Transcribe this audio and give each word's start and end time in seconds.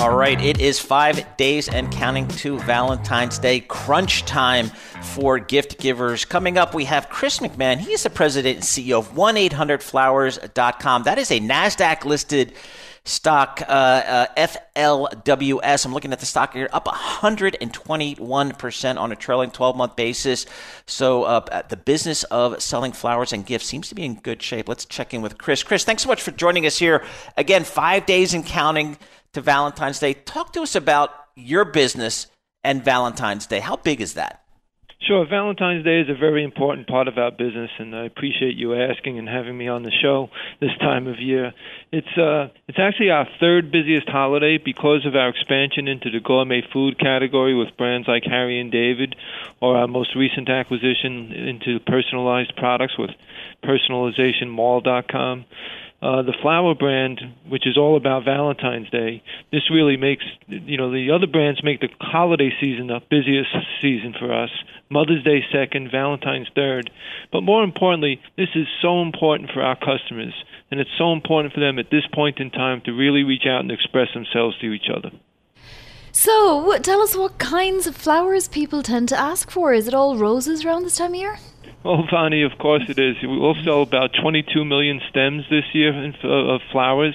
All 0.00 0.16
right, 0.16 0.40
it 0.40 0.60
is 0.62 0.80
five 0.80 1.36
days 1.36 1.68
and 1.68 1.92
counting 1.92 2.26
to 2.28 2.58
Valentine's 2.60 3.38
Day. 3.38 3.60
Crunch 3.60 4.24
time 4.24 4.68
for 5.02 5.38
gift 5.38 5.78
givers. 5.78 6.24
Coming 6.24 6.56
up, 6.56 6.72
we 6.72 6.86
have 6.86 7.10
Chris 7.10 7.40
McCann. 7.40 7.76
He 7.76 7.92
is 7.92 8.04
the 8.04 8.08
president 8.08 8.56
and 8.56 8.64
CEO 8.64 8.98
of 8.98 9.14
1 9.14 9.34
800flowers.com. 9.34 11.02
That 11.02 11.18
is 11.18 11.30
a 11.30 11.38
NASDAQ 11.38 12.06
listed 12.06 12.54
stock, 13.04 13.60
uh, 13.68 13.70
uh, 13.70 14.26
FLWS. 14.38 15.84
I'm 15.84 15.92
looking 15.92 16.14
at 16.14 16.20
the 16.20 16.26
stock 16.26 16.54
here, 16.54 16.70
up 16.72 16.86
121% 16.86 18.98
on 18.98 19.12
a 19.12 19.16
trailing 19.16 19.50
12 19.50 19.76
month 19.76 19.96
basis. 19.96 20.46
So 20.86 21.24
uh, 21.24 21.60
the 21.68 21.76
business 21.76 22.24
of 22.24 22.62
selling 22.62 22.92
flowers 22.92 23.34
and 23.34 23.44
gifts 23.44 23.66
seems 23.66 23.90
to 23.90 23.94
be 23.94 24.04
in 24.04 24.14
good 24.14 24.42
shape. 24.42 24.66
Let's 24.66 24.86
check 24.86 25.12
in 25.12 25.20
with 25.20 25.36
Chris. 25.36 25.62
Chris, 25.62 25.84
thanks 25.84 26.02
so 26.02 26.08
much 26.08 26.22
for 26.22 26.30
joining 26.30 26.64
us 26.64 26.78
here. 26.78 27.04
Again, 27.36 27.64
five 27.64 28.06
days 28.06 28.32
and 28.32 28.46
counting 28.46 28.96
to 29.32 29.40
Valentine's 29.40 29.98
Day. 29.98 30.14
Talk 30.14 30.52
to 30.54 30.62
us 30.62 30.74
about 30.74 31.10
your 31.36 31.64
business 31.64 32.26
and 32.64 32.84
Valentine's 32.84 33.46
Day. 33.46 33.60
How 33.60 33.76
big 33.76 34.00
is 34.00 34.14
that? 34.14 34.40
Sure. 35.06 35.26
Valentine's 35.26 35.82
Day 35.82 36.00
is 36.00 36.10
a 36.10 36.14
very 36.14 36.44
important 36.44 36.86
part 36.86 37.08
of 37.08 37.16
our 37.16 37.30
business, 37.30 37.70
and 37.78 37.96
I 37.96 38.04
appreciate 38.04 38.54
you 38.54 38.74
asking 38.74 39.18
and 39.18 39.26
having 39.26 39.56
me 39.56 39.66
on 39.66 39.82
the 39.82 39.90
show 39.90 40.28
this 40.60 40.76
time 40.78 41.06
of 41.06 41.18
year. 41.18 41.52
It's 41.90 42.18
uh, 42.18 42.52
it's 42.68 42.78
actually 42.78 43.08
our 43.08 43.26
third 43.40 43.72
busiest 43.72 44.08
holiday 44.10 44.58
because 44.62 45.06
of 45.06 45.16
our 45.16 45.30
expansion 45.30 45.88
into 45.88 46.10
the 46.10 46.20
gourmet 46.20 46.62
food 46.70 46.98
category 47.00 47.54
with 47.54 47.74
brands 47.78 48.08
like 48.08 48.24
Harry 48.24 48.60
and 48.60 48.70
David, 48.70 49.16
or 49.62 49.78
our 49.78 49.88
most 49.88 50.14
recent 50.14 50.50
acquisition 50.50 51.32
into 51.32 51.80
personalized 51.80 52.54
products 52.56 52.98
with 52.98 53.10
personalizationmall.com 53.64 55.46
uh, 56.02 56.22
the 56.22 56.34
flower 56.40 56.74
brand, 56.74 57.20
which 57.48 57.66
is 57.66 57.76
all 57.76 57.96
about 57.96 58.24
Valentine's 58.24 58.88
Day, 58.88 59.22
this 59.52 59.70
really 59.70 59.98
makes 59.98 60.24
you 60.48 60.78
know 60.78 60.90
the 60.90 61.10
other 61.10 61.26
brands 61.26 61.62
make 61.62 61.80
the 61.80 61.88
holiday 62.00 62.50
season 62.58 62.86
the 62.86 63.00
busiest 63.10 63.50
season 63.82 64.14
for 64.18 64.32
us. 64.32 64.50
Mother's 64.88 65.22
Day 65.22 65.44
second, 65.52 65.90
Valentine's 65.90 66.48
third, 66.54 66.90
but 67.30 67.42
more 67.42 67.62
importantly, 67.62 68.20
this 68.36 68.48
is 68.54 68.66
so 68.80 69.02
important 69.02 69.50
for 69.52 69.62
our 69.62 69.76
customers, 69.76 70.32
and 70.70 70.80
it's 70.80 70.90
so 70.96 71.12
important 71.12 71.52
for 71.52 71.60
them 71.60 71.78
at 71.78 71.90
this 71.90 72.06
point 72.12 72.40
in 72.40 72.50
time 72.50 72.80
to 72.86 72.92
really 72.92 73.22
reach 73.22 73.44
out 73.46 73.60
and 73.60 73.70
express 73.70 74.08
themselves 74.14 74.58
to 74.60 74.72
each 74.72 74.88
other. 74.94 75.10
So, 76.12 76.76
tell 76.78 77.02
us 77.02 77.14
what 77.14 77.38
kinds 77.38 77.86
of 77.86 77.94
flowers 77.94 78.48
people 78.48 78.82
tend 78.82 79.08
to 79.10 79.18
ask 79.18 79.50
for. 79.50 79.72
Is 79.72 79.86
it 79.86 79.94
all 79.94 80.16
roses 80.16 80.64
around 80.64 80.82
this 80.82 80.96
time 80.96 81.12
of 81.12 81.20
year? 81.20 81.38
Well, 81.82 82.06
Vonnie, 82.10 82.42
of 82.42 82.58
course 82.58 82.82
it 82.88 82.98
is. 82.98 83.16
We'll 83.22 83.54
sell 83.64 83.80
about 83.80 84.10
22 84.20 84.66
million 84.66 85.00
stems 85.08 85.44
this 85.48 85.64
year 85.72 86.12
of 86.24 86.60
flowers. 86.70 87.14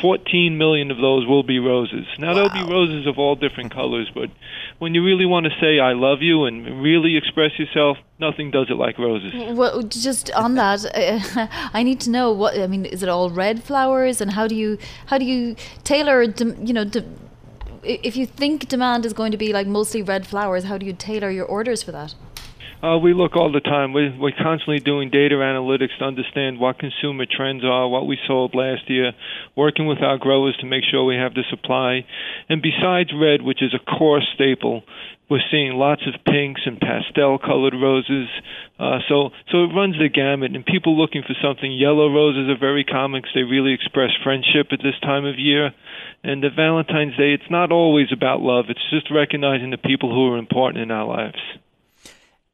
14 0.00 0.58
million 0.58 0.90
of 0.90 0.96
those 0.96 1.26
will 1.26 1.44
be 1.44 1.60
roses. 1.60 2.06
Now, 2.18 2.28
wow. 2.28 2.34
there'll 2.34 2.66
be 2.66 2.72
roses 2.72 3.06
of 3.06 3.18
all 3.18 3.36
different 3.36 3.72
colors, 3.72 4.10
but 4.12 4.30
when 4.78 4.94
you 4.94 5.04
really 5.04 5.26
want 5.26 5.46
to 5.46 5.52
say 5.60 5.78
I 5.78 5.92
love 5.92 6.22
you 6.22 6.44
and 6.44 6.82
really 6.82 7.16
express 7.16 7.56
yourself, 7.56 7.98
nothing 8.18 8.50
does 8.50 8.68
it 8.68 8.74
like 8.74 8.98
roses. 8.98 9.32
Well, 9.56 9.82
just 9.82 10.32
on 10.32 10.54
that, 10.54 10.84
uh, 10.86 11.46
I 11.72 11.82
need 11.84 12.00
to 12.00 12.10
know 12.10 12.32
what 12.32 12.58
I 12.58 12.66
mean. 12.66 12.86
Is 12.86 13.04
it 13.04 13.08
all 13.08 13.30
red 13.30 13.62
flowers, 13.62 14.20
and 14.20 14.32
how 14.32 14.48
do 14.48 14.56
you 14.56 14.78
how 15.06 15.18
do 15.18 15.24
you 15.24 15.54
tailor? 15.84 16.22
You 16.22 16.72
know, 16.72 16.90
if 17.82 18.16
you 18.16 18.26
think 18.26 18.68
demand 18.68 19.06
is 19.06 19.12
going 19.12 19.32
to 19.32 19.38
be 19.38 19.52
like 19.52 19.66
mostly 19.66 20.02
red 20.02 20.26
flowers, 20.26 20.64
how 20.64 20.78
do 20.78 20.86
you 20.86 20.94
tailor 20.94 21.30
your 21.30 21.46
orders 21.46 21.82
for 21.82 21.92
that? 21.92 22.14
Uh, 22.82 22.96
we 22.96 23.12
look 23.12 23.36
all 23.36 23.52
the 23.52 23.60
time. 23.60 23.92
We, 23.92 24.08
we're 24.08 24.32
constantly 24.32 24.80
doing 24.80 25.10
data 25.10 25.34
analytics 25.34 25.98
to 25.98 26.04
understand 26.06 26.58
what 26.58 26.78
consumer 26.78 27.26
trends 27.26 27.62
are, 27.62 27.86
what 27.86 28.06
we 28.06 28.16
sold 28.26 28.54
last 28.54 28.88
year, 28.88 29.12
working 29.54 29.86
with 29.86 29.98
our 30.00 30.16
growers 30.16 30.56
to 30.60 30.66
make 30.66 30.84
sure 30.90 31.04
we 31.04 31.16
have 31.16 31.34
the 31.34 31.44
supply. 31.50 32.06
And 32.48 32.62
besides 32.62 33.10
red, 33.12 33.42
which 33.42 33.62
is 33.62 33.74
a 33.74 33.84
core 33.84 34.22
staple, 34.34 34.82
we're 35.28 35.44
seeing 35.50 35.74
lots 35.74 36.02
of 36.06 36.24
pinks 36.24 36.62
and 36.64 36.80
pastel 36.80 37.38
colored 37.38 37.74
roses. 37.74 38.28
Uh, 38.78 39.00
so, 39.10 39.28
so 39.52 39.64
it 39.64 39.76
runs 39.76 39.96
the 39.98 40.08
gamut. 40.08 40.56
And 40.56 40.64
people 40.64 40.96
looking 40.96 41.22
for 41.22 41.36
something. 41.44 41.70
Yellow 41.70 42.08
roses 42.08 42.48
are 42.48 42.58
very 42.58 42.84
common 42.84 43.20
because 43.20 43.34
they 43.34 43.42
really 43.42 43.74
express 43.74 44.10
friendship 44.24 44.72
at 44.72 44.80
this 44.82 44.98
time 45.02 45.26
of 45.26 45.38
year. 45.38 45.72
And 46.24 46.42
the 46.42 46.48
Valentine's 46.48 47.16
Day, 47.18 47.34
it's 47.34 47.50
not 47.50 47.72
always 47.72 48.08
about 48.10 48.40
love. 48.40 48.66
It's 48.70 48.88
just 48.88 49.10
recognizing 49.12 49.68
the 49.68 49.76
people 49.76 50.08
who 50.08 50.32
are 50.32 50.38
important 50.38 50.82
in 50.82 50.90
our 50.90 51.04
lives. 51.04 51.38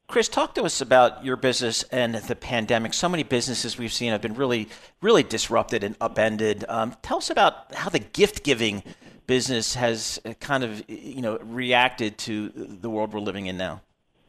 Chris, 0.09 0.29
talk 0.29 0.55
to 0.55 0.63
us 0.63 0.81
about 0.81 1.25
your 1.25 1.37
business 1.37 1.83
and 1.85 2.15
the 2.15 2.37
pandemic. 2.37 2.95
So 2.95 3.09
many 3.09 3.25
businesses 3.25 3.77
we've 3.77 3.93
seen 3.93 4.13
have 4.13 4.23
been 4.23 4.35
really, 4.35 4.69
really 5.03 5.25
disrupted 5.25 5.83
and 5.83 5.97
upended. 6.01 6.65
Um, 6.69 6.95
tell 7.03 7.19
us 7.19 7.29
about 7.29 7.75
how 7.75 7.91
the 7.91 7.99
gift 7.99 8.45
giving 8.45 8.85
business 9.27 9.75
has 9.75 10.21
uh, 10.25 10.35
kind 10.35 10.63
of, 10.63 10.89
you 10.89 11.23
know, 11.23 11.39
reacted 11.39 12.19
to 12.19 12.51
the 12.55 12.89
world 12.89 13.13
we're 13.13 13.21
living 13.21 13.47
in 13.47 13.57
now. 13.57 13.83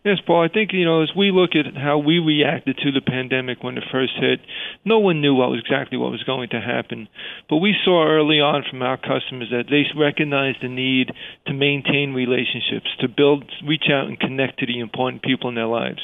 Yes, 0.05 0.19
Paul. 0.25 0.45
I 0.45 0.47
think 0.47 0.71
you 0.71 0.85
know 0.85 1.01
as 1.01 1.11
we 1.17 1.31
look 1.31 1.51
at 1.55 1.75
how 1.75 1.97
we 1.97 2.19
reacted 2.19 2.77
to 2.77 2.91
the 2.91 3.01
pandemic 3.01 3.61
when 3.61 3.77
it 3.77 3.83
first 3.91 4.13
hit, 4.17 4.39
no 4.85 4.99
one 4.99 5.19
knew 5.19 5.33
what 5.35 5.49
was 5.49 5.59
exactly 5.59 5.97
what 5.97 6.11
was 6.11 6.23
going 6.23 6.49
to 6.49 6.61
happen. 6.61 7.09
But 7.49 7.57
we 7.57 7.75
saw 7.83 8.07
early 8.07 8.39
on 8.39 8.63
from 8.69 8.81
our 8.81 8.95
customers 8.95 9.49
that 9.51 9.65
they 9.69 9.83
recognized 9.99 10.59
the 10.61 10.69
need 10.69 11.11
to 11.47 11.53
maintain 11.53 12.13
relationships, 12.13 12.87
to 13.01 13.09
build, 13.09 13.51
reach 13.65 13.89
out, 13.91 14.07
and 14.07 14.17
connect 14.19 14.59
to 14.59 14.65
the 14.65 14.79
important 14.79 15.23
people 15.23 15.49
in 15.49 15.55
their 15.55 15.67
lives. 15.67 16.01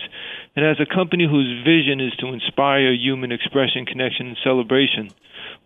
And 0.55 0.65
as 0.65 0.81
a 0.81 0.93
company 0.93 1.25
whose 1.25 1.63
vision 1.63 2.01
is 2.01 2.13
to 2.19 2.33
inspire 2.33 2.91
human 2.91 3.31
expression, 3.31 3.85
connection, 3.85 4.27
and 4.27 4.37
celebration, 4.43 5.11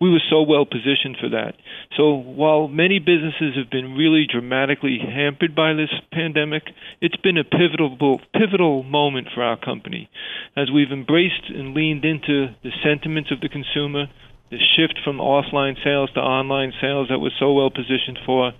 we 0.00 0.10
were 0.10 0.22
so 0.30 0.42
well 0.42 0.64
positioned 0.64 1.16
for 1.20 1.28
that. 1.30 1.54
So 1.96 2.14
while 2.14 2.68
many 2.68 2.98
businesses 2.98 3.56
have 3.56 3.70
been 3.70 3.94
really 3.94 4.26
dramatically 4.30 4.98
hampered 4.98 5.54
by 5.54 5.74
this 5.74 5.90
pandemic, 6.12 6.62
it's 7.00 7.16
been 7.16 7.36
a 7.36 7.44
pivotal 7.44 8.20
pivotal 8.32 8.82
moment 8.82 9.28
for 9.34 9.42
our 9.42 9.58
company 9.58 10.08
as 10.56 10.70
we've 10.70 10.92
embraced 10.92 11.48
and 11.48 11.74
leaned 11.74 12.04
into 12.04 12.54
the 12.62 12.70
sentiments 12.82 13.30
of 13.30 13.40
the 13.40 13.48
consumer, 13.48 14.06
the 14.50 14.58
shift 14.76 14.98
from 15.04 15.18
offline 15.18 15.76
sales 15.82 16.10
to 16.14 16.20
online 16.20 16.72
sales 16.80 17.08
that 17.08 17.18
we're 17.18 17.34
so 17.38 17.52
well 17.52 17.70
positioned 17.70 18.18
for, 18.24 18.52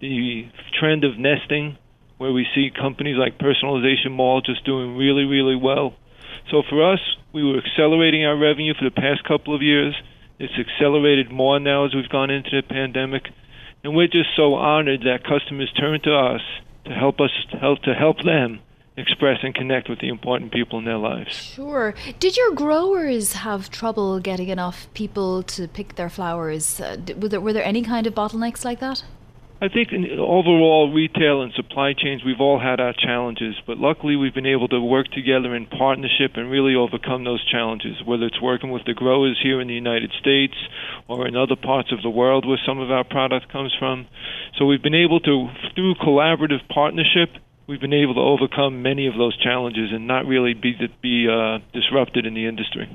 the 0.00 0.48
trend 0.78 1.04
of 1.04 1.18
nesting 1.18 1.76
where 2.18 2.32
we 2.32 2.46
see 2.54 2.68
companies 2.70 3.16
like 3.16 3.38
Personalization 3.38 4.10
Mall 4.10 4.42
just 4.42 4.64
doing 4.64 4.96
really 4.96 5.24
really 5.24 5.56
well. 5.56 5.94
So 6.50 6.62
for 6.68 6.92
us, 6.92 7.00
we 7.32 7.44
were 7.44 7.58
accelerating 7.58 8.24
our 8.24 8.36
revenue 8.36 8.74
for 8.74 8.84
the 8.84 8.90
past 8.90 9.22
couple 9.24 9.54
of 9.54 9.62
years 9.62 9.94
it's 10.40 10.54
accelerated 10.58 11.30
more 11.30 11.60
now 11.60 11.84
as 11.84 11.94
we've 11.94 12.08
gone 12.08 12.30
into 12.30 12.50
the 12.50 12.66
pandemic, 12.66 13.28
and 13.84 13.94
we're 13.94 14.08
just 14.08 14.30
so 14.34 14.54
honored 14.54 15.02
that 15.02 15.22
customers 15.22 15.70
turn 15.78 16.00
to 16.02 16.14
us 16.14 16.40
to 16.86 16.92
help 16.92 17.20
us 17.20 17.30
help 17.60 17.82
to 17.82 17.94
help 17.94 18.22
them 18.24 18.60
express 18.96 19.38
and 19.42 19.54
connect 19.54 19.88
with 19.88 20.00
the 20.00 20.08
important 20.08 20.50
people 20.50 20.78
in 20.78 20.84
their 20.86 20.96
lives. 20.96 21.34
Sure. 21.34 21.94
Did 22.18 22.36
your 22.36 22.52
growers 22.52 23.34
have 23.34 23.70
trouble 23.70 24.18
getting 24.18 24.48
enough 24.48 24.88
people 24.94 25.42
to 25.44 25.68
pick 25.68 25.96
their 25.96 26.08
flowers? 26.08 26.80
Uh, 26.80 26.96
were, 27.16 27.28
there, 27.28 27.40
were 27.40 27.52
there 27.52 27.64
any 27.64 27.82
kind 27.82 28.06
of 28.06 28.14
bottlenecks 28.14 28.64
like 28.64 28.80
that? 28.80 29.04
I 29.62 29.68
think 29.68 29.92
in 29.92 30.06
overall 30.18 30.90
retail 30.90 31.42
and 31.42 31.52
supply 31.52 31.92
chains, 31.92 32.24
we've 32.24 32.40
all 32.40 32.58
had 32.58 32.80
our 32.80 32.94
challenges, 32.94 33.56
but 33.66 33.76
luckily 33.76 34.16
we've 34.16 34.32
been 34.32 34.46
able 34.46 34.68
to 34.68 34.80
work 34.80 35.08
together 35.08 35.54
in 35.54 35.66
partnership 35.66 36.32
and 36.36 36.50
really 36.50 36.74
overcome 36.74 37.24
those 37.24 37.44
challenges, 37.44 37.96
whether 38.02 38.24
it's 38.24 38.40
working 38.40 38.70
with 38.70 38.86
the 38.86 38.94
growers 38.94 39.38
here 39.42 39.60
in 39.60 39.68
the 39.68 39.74
United 39.74 40.12
States 40.18 40.54
or 41.08 41.28
in 41.28 41.36
other 41.36 41.56
parts 41.56 41.92
of 41.92 42.00
the 42.00 42.08
world 42.08 42.48
where 42.48 42.58
some 42.66 42.78
of 42.78 42.90
our 42.90 43.04
product 43.04 43.52
comes 43.52 43.74
from. 43.78 44.06
So 44.56 44.64
we've 44.64 44.82
been 44.82 44.94
able 44.94 45.20
to, 45.20 45.50
through 45.74 45.96
collaborative 45.96 46.66
partnership, 46.72 47.28
we've 47.66 47.82
been 47.82 47.92
able 47.92 48.14
to 48.14 48.20
overcome 48.20 48.80
many 48.80 49.08
of 49.08 49.14
those 49.18 49.36
challenges 49.36 49.92
and 49.92 50.06
not 50.06 50.24
really 50.24 50.54
be, 50.54 50.72
be 51.02 51.28
uh, 51.28 51.58
disrupted 51.74 52.24
in 52.24 52.32
the 52.32 52.46
industry. 52.46 52.88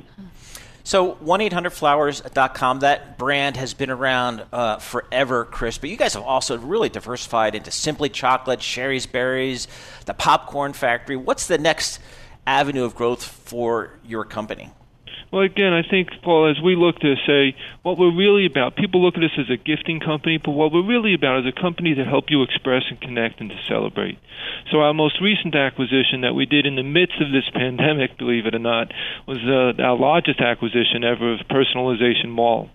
So 0.86 1.16
1-800-Flowers.com, 1.16 2.82
that 2.82 3.18
brand 3.18 3.58
has 3.58 3.74
been 3.74 3.90
around 3.90 4.46
uh, 4.54 4.78
forever, 4.78 5.44
Chris, 5.44 5.80
but 5.80 5.90
you 5.90 5.98
guys 5.98 6.14
have 6.14 6.22
also 6.22 6.60
really 6.60 6.90
diversified 6.90 7.56
into 7.56 7.72
Simply 7.72 8.08
Chocolate, 8.08 8.62
Shari's 8.62 9.08
Berries, 9.08 9.68
the 10.06 10.14
Popcorn 10.14 10.74
Factory. 10.74 11.16
What's 11.16 11.48
the 11.48 11.58
next 11.58 12.00
avenue 12.46 12.84
of 12.84 12.94
growth 12.94 13.24
for 13.24 13.98
your 14.06 14.26
company? 14.26 14.70
Well, 15.32 15.44
again, 15.44 15.74
I 15.74 15.82
think, 15.88 16.10
Paul, 16.24 16.50
as 16.50 16.62
we 16.64 16.76
look 16.76 17.00
to 17.00 17.16
say 17.28 17.56
what 17.84 17.98
we're 17.98 18.16
really 18.16 18.46
about, 18.46 18.76
people 18.76 19.04
look 19.04 19.18
at 19.18 19.24
us 19.24 19.38
as 19.38 19.50
a 19.50 19.58
gifting 19.58 20.00
company, 20.00 20.38
but 20.38 20.52
what 20.52 20.72
we're 20.72 20.86
really 20.86 21.14
about 21.14 21.40
is 21.40 21.46
a 21.46 21.62
company 21.62 21.96
to 21.96 22.06
help 22.06 22.26
you 22.30 22.44
express 22.44 22.84
and 22.90 23.02
connect 23.02 23.42
and 23.42 23.50
to 23.50 23.58
celebrate. 23.68 24.18
So 24.72 24.80
our 24.80 24.94
most 24.94 25.22
recent 25.22 25.56
acquisition 25.56 26.22
that 26.22 26.34
we 26.34 26.46
did 26.46 26.66
in 26.66 26.76
the 26.76 26.84
midst 26.84 27.22
of 27.22 27.32
this 27.32 27.50
pandemic, 27.54 28.18
believe 28.18 28.46
it 28.46 28.56
or 28.56 28.60
not, 28.60 28.92
was 29.28 29.40
uh, 29.44 29.82
our 29.82 29.98
largest 29.98 30.40
acquisition 30.40 31.04
ever 31.04 31.34
of 31.34 31.40
Personalization 31.50 32.30
Mall. 32.30 32.70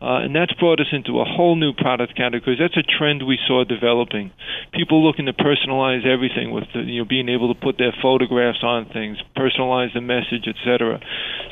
Uh, 0.00 0.24
and 0.24 0.34
that's 0.34 0.52
brought 0.54 0.80
us 0.80 0.92
into 0.92 1.20
a 1.20 1.24
whole 1.24 1.56
new 1.56 1.72
product 1.72 2.16
category. 2.16 2.56
That's 2.58 2.76
a 2.76 2.82
trend 2.82 3.26
we 3.26 3.38
saw 3.46 3.64
developing. 3.64 4.30
People 4.72 5.04
looking 5.04 5.26
to 5.26 5.32
personalize 5.32 6.06
everything 6.06 6.50
with 6.50 6.64
the, 6.74 6.80
you 6.80 7.00
know 7.00 7.08
being 7.08 7.28
able 7.28 7.52
to 7.52 7.58
put 7.58 7.78
their 7.78 7.94
photographs 8.02 8.62
on 8.62 8.86
things, 8.92 9.16
personalize 9.36 9.94
the 9.94 10.00
message, 10.00 10.46
etc. 10.46 11.00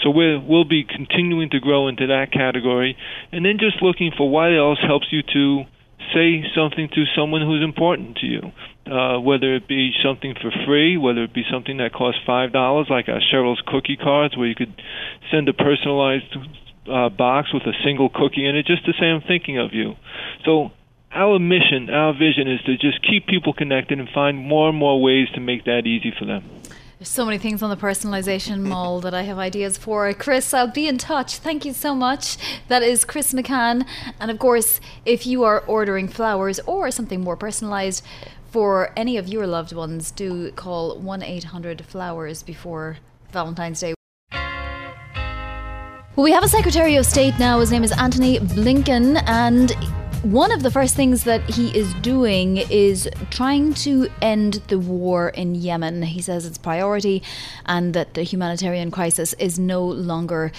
So 0.03 0.11
we're 0.11 0.41
we'll 0.47 0.65
be 0.65 0.85
continuing 0.85 1.51
to 1.51 1.61
grow 1.61 1.89
into 1.89 2.07
that 2.09 2.33
category, 2.33 2.97
and 3.33 3.45
then 3.45 3.59
just 3.59 3.83
looking 3.83 4.13
for 4.17 4.31
what 4.31 4.55
else 4.55 4.79
helps 4.81 5.07
you 5.11 5.23
to 5.23 5.65
say 6.13 6.45
something 6.55 6.89
to 6.95 7.05
someone 7.17 7.41
who's 7.41 7.63
important 7.63 8.19
to 8.19 8.27
you. 8.27 8.53
Uh, 8.87 9.19
whether 9.19 9.55
it 9.55 9.67
be 9.67 9.93
something 10.05 10.35
for 10.35 10.53
free, 10.67 10.99
whether 10.99 11.25
it 11.25 11.33
be 11.33 11.43
something 11.51 11.79
that 11.79 11.91
costs 11.95 12.21
five 12.27 12.53
dollars, 12.53 12.87
like 12.91 13.09
our 13.09 13.21
Cheryl's 13.33 13.63
cookie 13.67 13.97
cards, 13.97 14.37
where 14.37 14.47
you 14.47 14.55
could 14.55 14.75
send 15.31 15.49
a 15.49 15.55
personalized 15.55 16.37
uh, 16.87 17.09
box 17.09 17.49
with 17.55 17.63
a 17.63 17.73
single 17.83 18.11
cookie 18.11 18.45
in 18.45 18.55
it, 18.57 18.67
just 18.67 18.85
to 18.85 18.93
say 18.93 19.07
I'm 19.07 19.23
thinking 19.23 19.59
of 19.59 19.73
you. 19.73 19.97
So 20.45 20.73
our 21.15 21.39
mission, 21.39 21.89
our 21.89 22.13
vision 22.13 22.47
is 22.47 22.61
to 22.67 22.77
just 22.77 23.01
keep 23.09 23.27
people 23.27 23.55
connected 23.55 23.99
and 23.99 24.09
find 24.13 24.37
more 24.37 24.69
and 24.69 24.77
more 24.77 25.01
ways 25.01 25.29
to 25.35 25.41
make 25.41 25.65
that 25.65 25.87
easy 25.87 26.13
for 26.19 26.27
them. 26.27 26.45
There's 27.05 27.13
so 27.13 27.27
many 27.27 27.37
things 27.37 27.63
on 27.63 27.69
the 27.69 27.77
personalization 27.77 28.63
mall 28.67 29.03
that 29.03 29.13
I 29.13 29.25
have 29.25 29.37
ideas 29.37 29.77
for. 29.77 30.11
Chris, 30.15 30.55
I'll 30.55 30.69
be 30.69 30.89
in 30.89 30.97
touch. 30.97 31.37
Thank 31.37 31.67
you 31.67 31.75
so 31.75 31.95
much. 31.95 32.39
That 32.69 32.83
is 32.83 33.05
Chris 33.05 33.35
McCann. 33.35 33.87
And 34.19 34.31
of 34.31 34.39
course, 34.39 34.81
if 35.05 35.27
you 35.27 35.45
are 35.45 35.61
ordering 35.67 36.09
flowers 36.09 36.61
or 36.61 36.91
something 36.91 37.21
more 37.21 37.37
personalized 37.37 38.03
for 38.51 38.91
any 38.97 39.19
of 39.19 39.29
your 39.29 39.47
loved 39.47 39.75
ones, 39.75 40.11
do 40.13 40.51
call 40.53 40.99
1 40.99 41.23
800 41.23 41.85
Flowers 41.85 42.43
before 42.43 42.97
Valentine's 43.33 43.81
Day. 43.81 43.93
Well, 46.17 46.25
we 46.25 46.33
have 46.33 46.43
a 46.43 46.49
Secretary 46.49 46.97
of 46.97 47.05
State 47.05 47.39
now. 47.39 47.61
His 47.61 47.71
name 47.71 47.85
is 47.85 47.93
Anthony 47.93 48.39
Blinken, 48.39 49.23
and 49.27 49.77
one 50.25 50.51
of 50.51 50.63
the 50.63 50.71
first 50.71 50.97
things 50.97 51.25
that 51.25 51.43
he 51.51 51.77
is 51.77 51.93
doing 51.95 52.57
is 52.57 53.07
trying 53.29 53.75
to 53.75 54.09
end 54.23 54.55
the 54.69 54.79
war 54.79 55.29
in 55.29 55.55
Yemen. 55.55 56.03
He 56.03 56.23
says 56.23 56.47
it's 56.47 56.57
priority 56.57 57.23
and 57.67 57.93
that 57.93 58.15
the 58.15 58.23
humanitarian 58.23 58.91
crisis 58.91 59.35
is 59.35 59.59
no 59.59 59.85
longer 59.85 60.51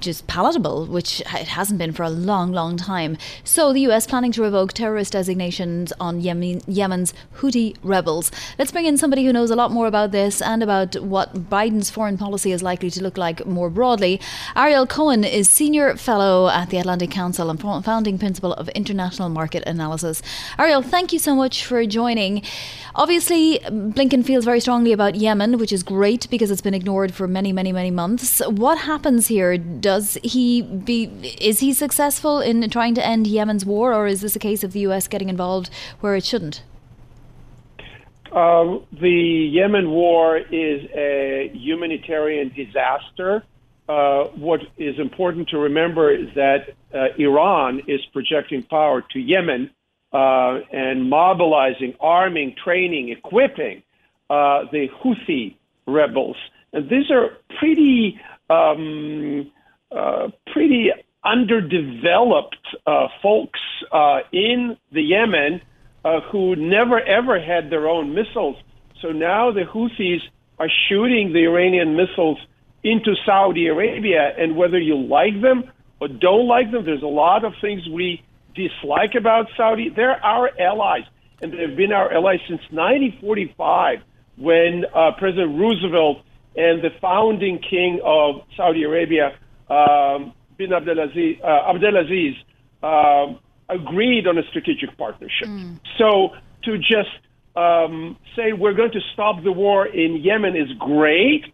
just 0.00 0.26
palatable, 0.26 0.86
which 0.86 1.20
it 1.20 1.46
hasn't 1.46 1.78
been 1.78 1.92
for 1.92 2.02
a 2.02 2.10
long, 2.10 2.50
long 2.50 2.76
time. 2.76 3.16
So 3.44 3.72
the 3.72 3.82
US 3.82 4.04
planning 4.04 4.32
to 4.32 4.42
revoke 4.42 4.72
terrorist 4.72 5.12
designations 5.12 5.92
on 6.00 6.20
Yemen, 6.20 6.62
Yemen's 6.66 7.14
Houthi 7.36 7.76
rebels. 7.84 8.32
Let's 8.58 8.72
bring 8.72 8.86
in 8.86 8.98
somebody 8.98 9.24
who 9.24 9.32
knows 9.32 9.52
a 9.52 9.56
lot 9.56 9.70
more 9.70 9.86
about 9.86 10.10
this 10.10 10.42
and 10.42 10.60
about 10.60 10.96
what 11.00 11.48
Biden's 11.48 11.88
foreign 11.88 12.18
policy 12.18 12.50
is 12.50 12.64
likely 12.64 12.90
to 12.90 13.02
look 13.02 13.16
like 13.16 13.46
more 13.46 13.70
broadly. 13.70 14.20
Ariel 14.56 14.88
Cohen 14.88 15.22
is 15.22 15.48
senior 15.48 15.96
fellow 15.96 16.48
at 16.48 16.70
the 16.70 16.78
Atlantic 16.78 17.12
Council 17.12 17.48
and 17.48 17.60
founding 17.60 18.18
principal 18.18 18.52
of 18.54 18.68
International 18.70 19.03
international 19.04 19.28
market 19.28 19.62
analysis. 19.66 20.22
Ariel, 20.58 20.82
thank 20.82 21.12
you 21.12 21.18
so 21.18 21.34
much 21.34 21.64
for 21.66 21.84
joining. 21.86 22.42
Obviously, 22.94 23.58
Blinken 23.68 24.24
feels 24.24 24.44
very 24.44 24.60
strongly 24.60 24.92
about 24.92 25.14
Yemen, 25.14 25.58
which 25.58 25.72
is 25.72 25.82
great 25.82 26.28
because 26.30 26.50
it's 26.50 26.62
been 26.62 26.74
ignored 26.74 27.12
for 27.12 27.28
many, 27.28 27.52
many, 27.52 27.72
many 27.72 27.90
months. 27.90 28.40
What 28.46 28.78
happens 28.78 29.26
here? 29.26 29.58
Does 29.58 30.16
he 30.22 30.62
be 30.62 31.04
is 31.40 31.60
he 31.60 31.72
successful 31.72 32.40
in 32.40 32.68
trying 32.70 32.94
to 32.94 33.04
end 33.04 33.26
Yemen's 33.26 33.66
war, 33.66 33.92
or 33.92 34.06
is 34.06 34.20
this 34.22 34.34
a 34.36 34.38
case 34.38 34.64
of 34.64 34.72
the 34.72 34.80
U.S. 34.80 35.06
getting 35.08 35.28
involved 35.28 35.68
where 36.00 36.14
it 36.16 36.24
shouldn't? 36.24 36.62
Um, 38.32 38.84
the 38.90 39.10
Yemen 39.10 39.90
war 39.90 40.38
is 40.38 40.84
a 40.94 41.50
humanitarian 41.52 42.48
disaster. 42.48 43.44
Uh, 43.86 44.24
what 44.36 44.60
is 44.78 44.98
important 44.98 45.48
to 45.50 45.58
remember 45.58 46.10
is 46.10 46.28
that 46.34 46.70
uh, 46.94 47.08
Iran 47.18 47.82
is 47.86 48.00
projecting 48.12 48.62
power 48.62 49.04
to 49.10 49.18
Yemen 49.18 49.70
uh, 50.12 50.60
and 50.72 51.10
mobilizing, 51.10 51.94
arming, 52.00 52.54
training, 52.62 53.10
equipping 53.10 53.82
uh, 54.30 54.64
the 54.72 54.88
Houthi 55.02 55.56
rebels. 55.86 56.36
And 56.72 56.88
these 56.88 57.10
are 57.10 57.36
pretty, 57.58 58.18
um, 58.48 59.50
uh, 59.94 60.28
pretty 60.50 60.90
underdeveloped 61.22 62.56
folks 63.22 63.60
in 64.32 64.76
the 64.92 65.02
Yemen 65.02 65.60
who 66.30 66.56
never 66.56 67.00
ever 67.00 67.40
had 67.40 67.70
their 67.70 67.88
own 67.88 68.14
missiles. 68.14 68.56
So 69.00 69.12
now 69.12 69.52
the 69.52 69.62
Houthis 69.62 70.20
are 70.58 70.68
shooting 70.88 71.32
the 71.32 71.44
Iranian 71.44 71.96
missiles 71.96 72.38
into 72.84 73.14
Saudi 73.26 73.66
Arabia, 73.66 74.32
and 74.38 74.56
whether 74.56 74.78
you 74.78 74.96
like 74.96 75.40
them 75.40 75.64
or 76.00 76.08
don't 76.08 76.46
like 76.46 76.70
them, 76.70 76.84
there's 76.84 77.02
a 77.02 77.06
lot 77.06 77.44
of 77.44 77.54
things 77.60 77.82
we 77.88 78.22
dislike 78.54 79.14
about 79.18 79.46
Saudi. 79.56 79.88
They're 79.88 80.22
our 80.24 80.50
allies, 80.60 81.04
and 81.40 81.52
they've 81.52 81.76
been 81.76 81.92
our 81.92 82.12
allies 82.12 82.40
since 82.46 82.60
1945 82.70 84.00
when 84.36 84.84
uh, 84.94 85.12
President 85.18 85.58
Roosevelt 85.58 86.18
and 86.56 86.82
the 86.82 86.90
founding 87.00 87.58
king 87.58 88.00
of 88.04 88.42
Saudi 88.56 88.84
Arabia, 88.84 89.36
um, 89.68 90.32
bin 90.56 90.70
Abdulaziz, 90.70 91.42
uh, 91.42 91.72
Abdulaziz 91.72 92.34
uh, 92.82 93.34
agreed 93.68 94.26
on 94.26 94.38
a 94.38 94.42
strategic 94.50 94.96
partnership. 94.96 95.48
Mm. 95.48 95.80
So 95.98 96.30
to 96.64 96.78
just 96.78 97.10
um, 97.56 98.16
say 98.36 98.52
we're 98.52 98.74
going 98.74 98.92
to 98.92 99.00
stop 99.12 99.42
the 99.42 99.52
war 99.52 99.86
in 99.86 100.16
Yemen 100.16 100.56
is 100.56 100.68
great, 100.78 101.44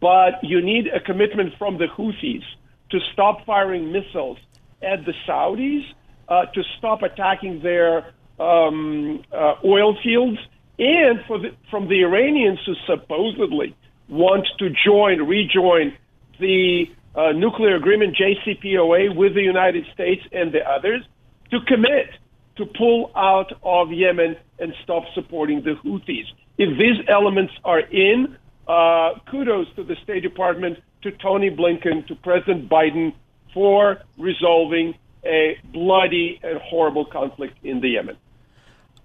but 0.00 0.42
you 0.42 0.60
need 0.60 0.86
a 0.88 1.00
commitment 1.00 1.54
from 1.58 1.78
the 1.78 1.86
Houthis 1.86 2.42
to 2.90 2.98
stop 3.12 3.44
firing 3.46 3.92
missiles 3.92 4.38
at 4.82 5.04
the 5.04 5.12
Saudis, 5.26 5.82
uh, 6.28 6.46
to 6.46 6.62
stop 6.78 7.02
attacking 7.02 7.62
their 7.62 8.12
um, 8.38 9.22
uh, 9.32 9.54
oil 9.64 9.96
fields, 10.02 10.38
and 10.78 11.18
the, 11.28 11.50
from 11.70 11.88
the 11.88 12.02
Iranians 12.02 12.60
who 12.64 12.74
supposedly 12.86 13.74
want 14.08 14.46
to 14.58 14.70
join, 14.84 15.22
rejoin 15.26 15.96
the 16.38 16.84
uh, 17.14 17.32
nuclear 17.32 17.76
agreement 17.76 18.16
JCPOA 18.16 19.16
with 19.16 19.34
the 19.34 19.42
United 19.42 19.84
States 19.92 20.22
and 20.32 20.52
the 20.52 20.60
others, 20.68 21.02
to 21.50 21.58
commit 21.66 22.10
to 22.56 22.66
pull 22.66 23.10
out 23.16 23.52
of 23.62 23.90
Yemen 23.92 24.36
and 24.58 24.72
stop 24.82 25.04
supporting 25.14 25.62
the 25.62 25.74
Houthis. 25.84 26.26
If 26.58 26.76
these 26.78 27.04
elements 27.08 27.52
are 27.64 27.80
in, 27.80 28.36
uh, 28.68 29.18
kudos 29.30 29.66
to 29.76 29.84
the 29.84 29.96
State 30.02 30.22
Department, 30.22 30.78
to 31.02 31.12
Tony 31.12 31.50
Blinken, 31.50 32.06
to 32.08 32.14
President 32.16 32.68
Biden 32.68 33.14
for 33.54 33.98
resolving 34.18 34.94
a 35.24 35.58
bloody 35.72 36.40
and 36.42 36.58
horrible 36.58 37.04
conflict 37.04 37.56
in 37.64 37.80
the 37.80 37.88
Yemen. 37.90 38.16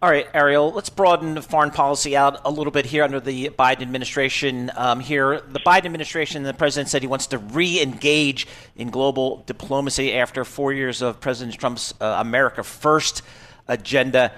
All 0.04 0.10
right, 0.10 0.28
Ariel, 0.34 0.74
let's 0.74 0.90
broaden 0.90 1.42
foreign 1.42 1.72
policy 1.72 2.18
out 2.18 2.42
a 2.44 2.52
little 2.52 2.72
bit 2.72 2.86
here 2.86 3.06
under 3.06 3.22
the 3.22 3.52
Biden 3.58 3.84
administration. 3.84 4.70
Um, 4.76 5.00
here, 5.00 5.40
the 5.40 5.62
Biden 5.62 5.86
administration, 5.86 6.44
the 6.44 6.54
president 6.54 6.90
said 6.90 7.02
he 7.02 7.08
wants 7.08 7.28
to 7.28 7.38
re 7.38 7.82
engage 7.82 8.46
in 8.76 8.90
global 8.90 9.44
diplomacy 9.46 10.14
after 10.14 10.44
four 10.44 10.74
years 10.74 11.02
of 11.02 11.22
President 11.22 11.58
Trump's 11.58 11.94
uh, 12.02 12.18
America 12.20 12.64
First 12.64 13.22
agenda. 13.70 14.34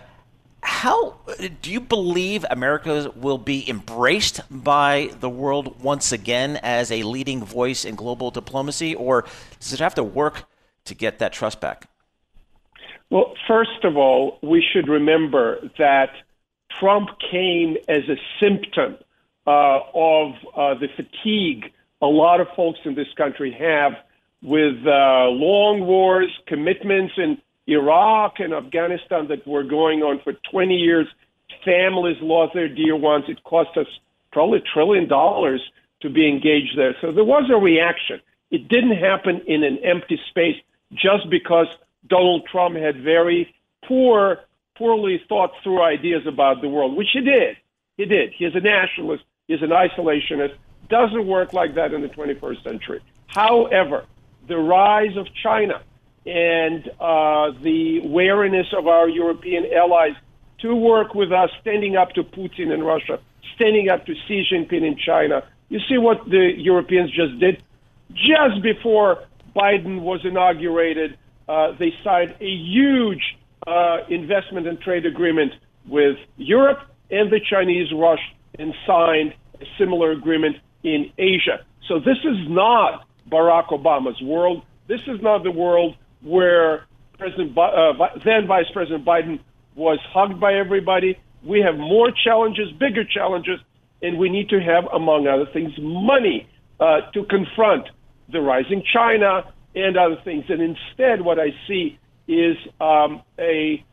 How 0.66 1.20
do 1.62 1.72
you 1.72 1.80
believe 1.80 2.44
America 2.50 3.12
will 3.16 3.38
be 3.38 3.70
embraced 3.70 4.42
by 4.50 5.12
the 5.20 5.30
world 5.30 5.80
once 5.84 6.12
again 6.12 6.58
as 6.64 6.92
a 6.92 7.04
leading 7.04 7.46
voice 7.46 7.86
in 7.86 7.94
global 7.94 8.32
diplomacy, 8.32 8.96
or 8.96 9.26
does 9.60 9.74
it 9.74 9.80
have 9.80 9.94
to 9.94 10.04
work 10.04 10.46
to 10.86 10.96
get 10.96 11.20
that 11.20 11.34
trust 11.34 11.62
back? 11.62 11.88
Well, 13.12 13.36
first 13.48 13.84
of 13.84 13.96
all, 13.96 14.40
we 14.42 14.66
should 14.74 14.88
remember 14.88 15.70
that 15.78 16.10
Trump 16.80 17.10
came 17.32 17.78
as 17.88 18.02
a 18.10 18.18
symptom 18.40 18.98
uh, 19.46 19.80
of 19.94 20.34
uh, 20.56 20.74
the 20.80 20.88
fatigue 20.96 21.72
a 22.02 22.08
lot 22.08 22.42
of 22.42 22.48
folks 22.56 22.80
in 22.86 22.96
this 22.96 23.14
country 23.16 23.52
have 23.52 23.94
with 24.42 24.78
uh, 24.86 25.30
long 25.30 25.86
wars, 25.86 26.32
commitments 26.48 27.14
in 27.18 27.38
Iraq 27.68 28.40
and 28.40 28.54
Afghanistan 28.54 29.28
that 29.30 29.48
were 29.48 29.64
going 29.64 30.02
on 30.02 30.20
for 30.24 30.34
20 30.52 30.76
years. 30.76 31.08
Families 31.64 32.18
lost 32.22 32.54
their 32.54 32.70
dear 32.70 32.96
ones. 32.96 33.26
It 33.28 33.44
cost 33.44 33.76
us 33.78 33.88
probably 34.32 34.60
a 34.60 34.74
trillion 34.74 35.08
dollars 35.08 35.62
to 36.02 36.10
be 36.10 36.28
engaged 36.28 36.78
there. 36.78 36.96
So 37.02 37.12
there 37.12 37.24
was 37.24 37.50
a 37.50 37.58
reaction. 37.58 38.22
It 38.52 38.68
didn't 38.68 38.98
happen 38.98 39.42
in 39.48 39.64
an 39.64 39.80
empty 39.84 40.20
space 40.30 40.58
just 40.94 41.30
because 41.30 41.68
Donald 42.08 42.46
Trump 42.52 42.76
had 42.76 43.02
very 43.02 43.54
poor, 43.88 44.42
poorly 44.78 45.22
thought 45.28 45.52
through 45.64 45.82
ideas 45.82 46.24
about 46.28 46.62
the 46.62 46.70
world, 46.70 46.96
which 46.96 47.08
he 47.14 47.22
did. 47.22 47.58
He 47.98 48.06
did. 48.06 48.34
He's 48.38 48.54
a 48.54 48.60
nationalist. 48.60 49.24
He's 49.48 49.62
an 49.62 49.70
isolationist. 49.70 50.56
Doesn't 50.90 51.26
work 51.26 51.54
like 51.54 51.76
that 51.76 51.94
in 51.94 52.02
the 52.02 52.10
21st 52.10 52.64
century. 52.64 53.02
However, 53.28 54.06
the 54.48 54.58
rise 54.58 55.18
of 55.18 55.28
China 55.42 55.82
and 56.26 56.88
uh, 57.00 57.52
the 57.62 58.02
wariness 58.04 58.68
of 58.78 58.88
our 58.88 59.08
European 59.08 59.72
allies 59.74 60.16
to 60.60 60.76
work 60.76 61.14
with 61.14 61.32
us, 61.32 61.50
standing 61.62 61.96
up 61.96 62.12
to 62.14 62.24
Putin 62.24 62.74
in 62.74 62.84
Russia, 62.84 63.20
standing 63.56 63.90
up 63.90 64.06
to 64.06 64.14
Xi 64.28 64.44
Jinping 64.52 64.84
in 64.84 64.98
China. 64.98 65.44
You 65.70 65.80
see 65.88 65.98
what 65.98 66.26
the 66.26 66.52
Europeans 66.58 67.12
just 67.12 67.40
did? 67.40 67.62
Just 68.14 68.62
before 68.64 69.24
Biden 69.56 70.02
was 70.02 70.22
inaugurated, 70.24 71.18
uh, 71.48 71.74
they 71.78 71.94
signed 72.04 72.36
a 72.40 72.50
huge 72.50 73.38
uh, 73.68 73.98
investment 74.10 74.68
and 74.68 74.80
trade 74.80 75.06
agreement 75.06 75.54
with 75.88 76.18
Europe, 76.38 76.80
and 77.12 77.32
the 77.32 77.40
Chinese 77.40 77.92
rushed 77.94 78.34
and 78.58 78.74
signed 78.88 79.34
a 79.62 79.66
similar 79.78 80.12
agreement 80.12 80.58
in 80.84 81.12
Asia. 81.18 81.64
So 81.88 82.00
this 82.00 82.18
is 82.24 82.38
not 82.50 83.06
Barack 83.30 83.68
Obama's 83.68 84.20
world. 84.22 84.64
This 84.88 85.02
is 85.08 85.22
not 85.22 85.44
the 85.44 85.52
world 85.52 85.96
where 86.26 86.86
President 87.18 87.58
uh, 87.58 87.94
then 88.26 88.48
Vice 88.48 88.66
President 88.74 89.06
Biden 89.06 89.40
was 89.76 90.00
hugged 90.12 90.40
by 90.40 90.54
everybody. 90.56 91.18
We 91.46 91.62
have 91.62 91.78
more 91.78 92.12
challenges, 92.24 92.72
bigger 92.80 93.04
challenges, 93.06 93.60
and 94.02 94.18
we 94.18 94.30
need 94.30 94.50
to 94.50 94.60
have, 94.60 94.86
among 94.94 95.28
other 95.28 95.46
things, 95.54 95.72
money 95.80 96.50
uh, 96.80 97.12
to 97.14 97.24
confront 97.26 97.88
the 98.32 98.42
rising 98.42 98.84
China 98.92 99.54
and 99.76 99.98
other 99.98 100.18
things. 100.24 100.46
And 100.50 100.62
instead, 100.62 101.22
what 101.22 101.40
I 101.40 101.50
see 101.68 102.00
is 102.28 102.58
um, 102.82 103.22
a 103.38 103.86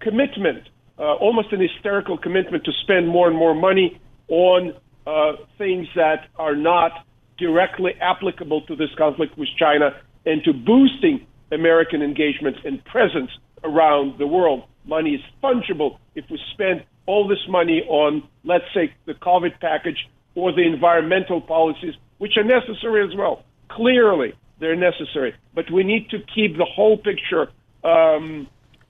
commitment, 0.00 0.68
uh, 0.98 1.14
almost 1.14 1.52
an 1.52 1.60
hysterical 1.60 2.16
commitment 2.16 2.64
to 2.64 2.72
spend 2.82 3.06
more 3.06 3.28
and 3.28 3.36
more 3.36 3.54
money 3.54 4.00
on 4.28 4.72
uh, 5.06 5.32
things 5.58 5.86
that 5.94 6.28
are 6.36 6.56
not 6.56 6.92
directly 7.38 7.92
applicable 8.00 8.62
to 8.62 8.76
this 8.76 8.90
conflict 8.96 9.36
with 9.36 9.48
China 9.58 9.90
and 10.24 10.42
to 10.44 10.52
boosting 10.52 11.26
American 11.50 12.02
engagement 12.02 12.56
and 12.64 12.84
presence 12.84 13.30
around 13.64 14.18
the 14.18 14.26
world. 14.26 14.64
Money 14.84 15.14
is 15.14 15.20
fungible. 15.42 15.98
If 16.14 16.24
we 16.30 16.38
spend 16.52 16.84
all 17.06 17.28
this 17.28 17.46
money 17.48 17.82
on, 17.88 18.22
let's 18.44 18.64
say, 18.74 18.92
the 19.06 19.14
COVID 19.14 19.60
package 19.60 20.08
or 20.34 20.52
the 20.52 20.62
environmental 20.62 21.40
policies, 21.40 21.94
which 22.18 22.36
are 22.36 22.44
necessary 22.44 23.04
as 23.04 23.14
well, 23.16 23.44
clearly 23.68 24.32
they're 24.58 24.76
necessary. 24.76 25.34
But 25.54 25.70
we 25.70 25.84
need 25.84 26.10
to 26.10 26.18
keep 26.34 26.56
the 26.56 26.64
whole 26.64 26.96
picture 26.96 27.50
um, 27.84 28.48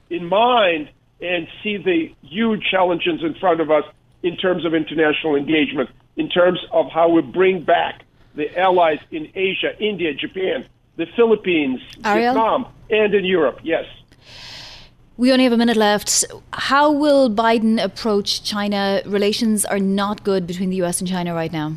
in 0.09 0.26
mind 0.26 0.90
and 1.21 1.49
see 1.62 1.76
the 1.76 2.14
huge 2.23 2.62
challenges 2.71 3.23
in 3.23 3.35
front 3.40 3.61
of 3.61 3.71
us 3.71 3.85
in 4.23 4.37
terms 4.37 4.64
of 4.64 4.75
international 4.75 5.37
engagement 5.37 5.90
in 6.21 6.29
terms 6.29 6.61
of 6.73 6.87
how 6.93 7.09
we 7.09 7.23
bring 7.23 7.62
back 7.64 8.02
the 8.35 8.59
allies 8.59 8.99
in 9.11 9.31
Asia, 9.35 9.73
India, 9.81 10.12
Japan, 10.14 10.67
the 11.00 11.07
Philippines, 11.16 11.80
Ariel? 12.04 12.35
Vietnam, 12.35 12.66
and 12.90 13.14
in 13.14 13.25
Europe. 13.25 13.59
Yes. 13.62 13.87
We 15.16 15.33
only 15.33 15.45
have 15.45 15.52
a 15.54 15.57
minute 15.57 15.78
left. 15.78 16.25
How 16.52 16.92
will 16.92 17.30
Biden 17.30 17.83
approach 17.83 18.45
China? 18.45 19.00
Relations 19.07 19.64
are 19.64 19.78
not 19.78 20.25
good 20.25 20.47
between 20.47 20.69
the 20.69 20.76
US 20.83 21.00
and 21.00 21.09
China 21.09 21.35
right 21.35 21.52
now. 21.52 21.73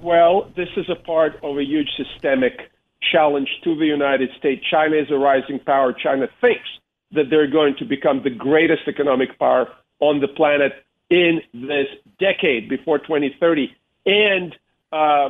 Well, 0.00 0.50
this 0.56 0.70
is 0.76 0.86
a 0.88 0.94
part 0.94 1.38
of 1.42 1.58
a 1.58 1.64
huge 1.64 1.90
systemic 1.96 2.70
challenge 3.12 3.50
to 3.64 3.76
the 3.76 3.86
United 3.86 4.30
States. 4.38 4.64
China 4.70 4.96
is 4.96 5.10
a 5.10 5.18
rising 5.30 5.58
power. 5.58 5.92
China 5.92 6.26
thinks 6.40 6.68
that 7.12 7.28
they're 7.28 7.52
going 7.60 7.76
to 7.76 7.84
become 7.84 8.22
the 8.22 8.30
greatest 8.30 8.88
economic 8.88 9.38
power 9.38 9.68
on 10.00 10.20
the 10.20 10.28
planet 10.28 10.72
in 11.10 11.42
this 11.52 11.88
decade 12.18 12.68
before 12.68 12.98
2030. 12.98 13.74
And 14.06 14.56
uh, 14.92 15.28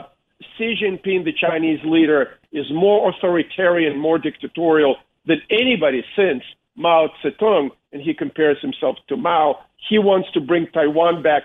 Xi 0.57 0.75
Jinping, 0.81 1.25
the 1.25 1.33
Chinese 1.33 1.81
leader, 1.85 2.35
is 2.53 2.67
more 2.73 3.11
authoritarian, 3.11 3.99
more 3.99 4.19
dictatorial 4.19 4.97
than 5.27 5.41
anybody 5.51 6.05
since 6.15 6.43
Mao 6.77 7.09
Zedong, 7.23 7.71
and 7.93 8.03
he 8.03 8.15
compares 8.15 8.61
himself 8.61 8.97
to 9.09 9.17
Mao. 9.17 9.59
He 9.89 9.99
wants 9.99 10.31
to 10.33 10.41
bring 10.41 10.67
Taiwan 10.69 11.23
back 11.23 11.45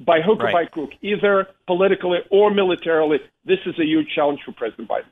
by 0.00 0.20
hook 0.20 0.42
right. 0.42 0.54
or 0.54 0.64
by 0.64 0.66
crook, 0.66 0.90
either 1.02 1.48
politically 1.66 2.18
or 2.30 2.50
militarily. 2.50 3.18
This 3.44 3.60
is 3.66 3.78
a 3.78 3.84
huge 3.84 4.08
challenge 4.14 4.40
for 4.44 4.52
President 4.52 4.88
Biden. 4.88 5.04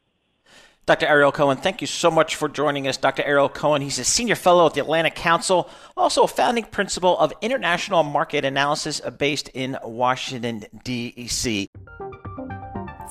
Dr. 0.85 1.07
Ariel 1.07 1.31
Cohen, 1.31 1.59
thank 1.59 1.81
you 1.81 1.87
so 1.87 2.11
much 2.11 2.35
for 2.35 2.49
joining 2.49 2.89
us. 2.89 2.97
Dr. 2.97 3.23
Ariel 3.23 3.49
Cohen, 3.49 3.83
he's 3.83 4.01
a 4.01 4.05
senior 4.05 4.35
fellow 4.35 4.67
at 4.67 4.75
the 4.75 4.81
Atlantic 4.81 5.15
Council, 5.15 5.71
also 5.97 6.25
a 6.25 6.29
founding 6.29 6.65
principal 6.65 7.17
of 7.19 7.33
International 7.41 8.03
Market 8.03 8.45
Analysis 8.45 9.01
based 9.17 9.49
in 9.51 9.79
Washington, 9.85 10.65
D.C. 10.83 11.71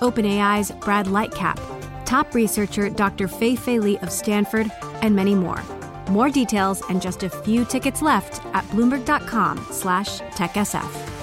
OpenAI's 0.00 0.70
Brad 0.70 1.06
Lightcap, 1.06 1.58
top 2.04 2.34
researcher 2.34 2.88
Dr. 2.90 3.28
Fei 3.28 3.56
Fei 3.56 3.78
Li 3.78 3.98
of 3.98 4.10
Stanford, 4.10 4.70
and 5.02 5.14
many 5.14 5.34
more. 5.34 5.62
More 6.10 6.30
details 6.30 6.82
and 6.88 7.00
just 7.00 7.22
a 7.22 7.30
few 7.30 7.64
tickets 7.64 8.02
left 8.02 8.44
at 8.54 8.64
bloomberg.com 8.66 9.66
slash 9.70 10.20
techsf. 10.20 11.14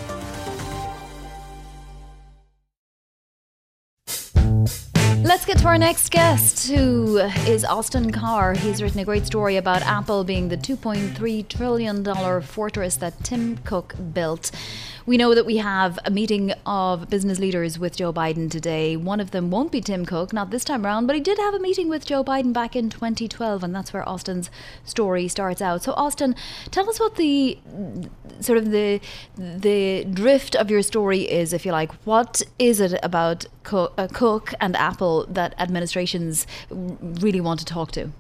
Let's 5.24 5.46
get 5.46 5.60
to 5.60 5.68
our 5.68 5.78
next 5.78 6.10
guest, 6.12 6.68
who 6.68 7.20
is 7.48 7.64
Austin 7.64 8.12
Carr. 8.12 8.54
He's 8.54 8.82
written 8.82 9.00
a 9.00 9.06
great 9.06 9.26
story 9.26 9.56
about 9.56 9.82
Apple 9.84 10.24
being 10.24 10.50
the 10.50 10.58
$2.3 10.58 11.48
trillion 11.48 12.42
fortress 12.42 12.96
that 12.98 13.24
Tim 13.24 13.58
Cook 13.60 13.96
built. 14.14 14.52
We 15.06 15.18
know 15.18 15.34
that 15.34 15.46
we 15.46 15.58
have 15.58 15.98
a 16.06 16.12
meeting 16.12 16.54
of 16.66 17.10
business 17.10 17.40
leaders 17.40 17.80
with 17.80 17.96
Joe 17.96 18.14
Biden 18.14 18.52
today. 18.52 18.96
One 18.96 19.20
of 19.20 19.32
them 19.32 19.50
won't 19.50 19.72
be 19.72 19.82
Tim 19.82 20.06
Cook, 20.06 20.32
not 20.32 20.52
this 20.52 20.64
time 20.64 20.86
around, 20.86 21.08
but 21.08 21.16
he 21.16 21.22
did 21.22 21.40
have 21.40 21.54
a 21.54 21.60
meeting 21.60 21.90
with 21.90 22.06
Joe 22.06 22.24
Biden 22.24 22.54
back 22.54 22.76
in 22.76 22.90
2012, 22.90 23.64
and 23.64 23.74
that's 23.74 23.94
where 23.94 24.08
Austin's 24.08 24.52
story 24.86 25.28
starts 25.28 25.62
out. 25.62 25.84
So, 25.84 25.94
Austin, 25.94 26.36
tell 26.70 26.88
us 26.90 27.00
what 27.00 27.16
the 27.16 27.58
sort 28.40 28.58
of 28.58 28.72
the 28.72 29.02
the 29.38 30.06
drift 30.06 30.56
of 30.56 30.70
your 30.70 30.84
story 30.84 31.22
is, 31.22 31.54
if 31.54 31.66
you 31.66 31.72
like. 31.72 31.92
What 32.06 32.42
is 32.60 32.80
it 32.80 33.00
about 33.02 33.46
Cook, 33.64 33.94
uh, 33.98 34.08
Cook 34.08 34.54
and 34.62 34.76
Apple 34.76 35.26
that 35.28 35.56
administrations 35.60 36.46
really 36.70 37.42
want 37.42 37.60
to 37.60 37.66
talk 37.66 37.92
to? 37.94 38.12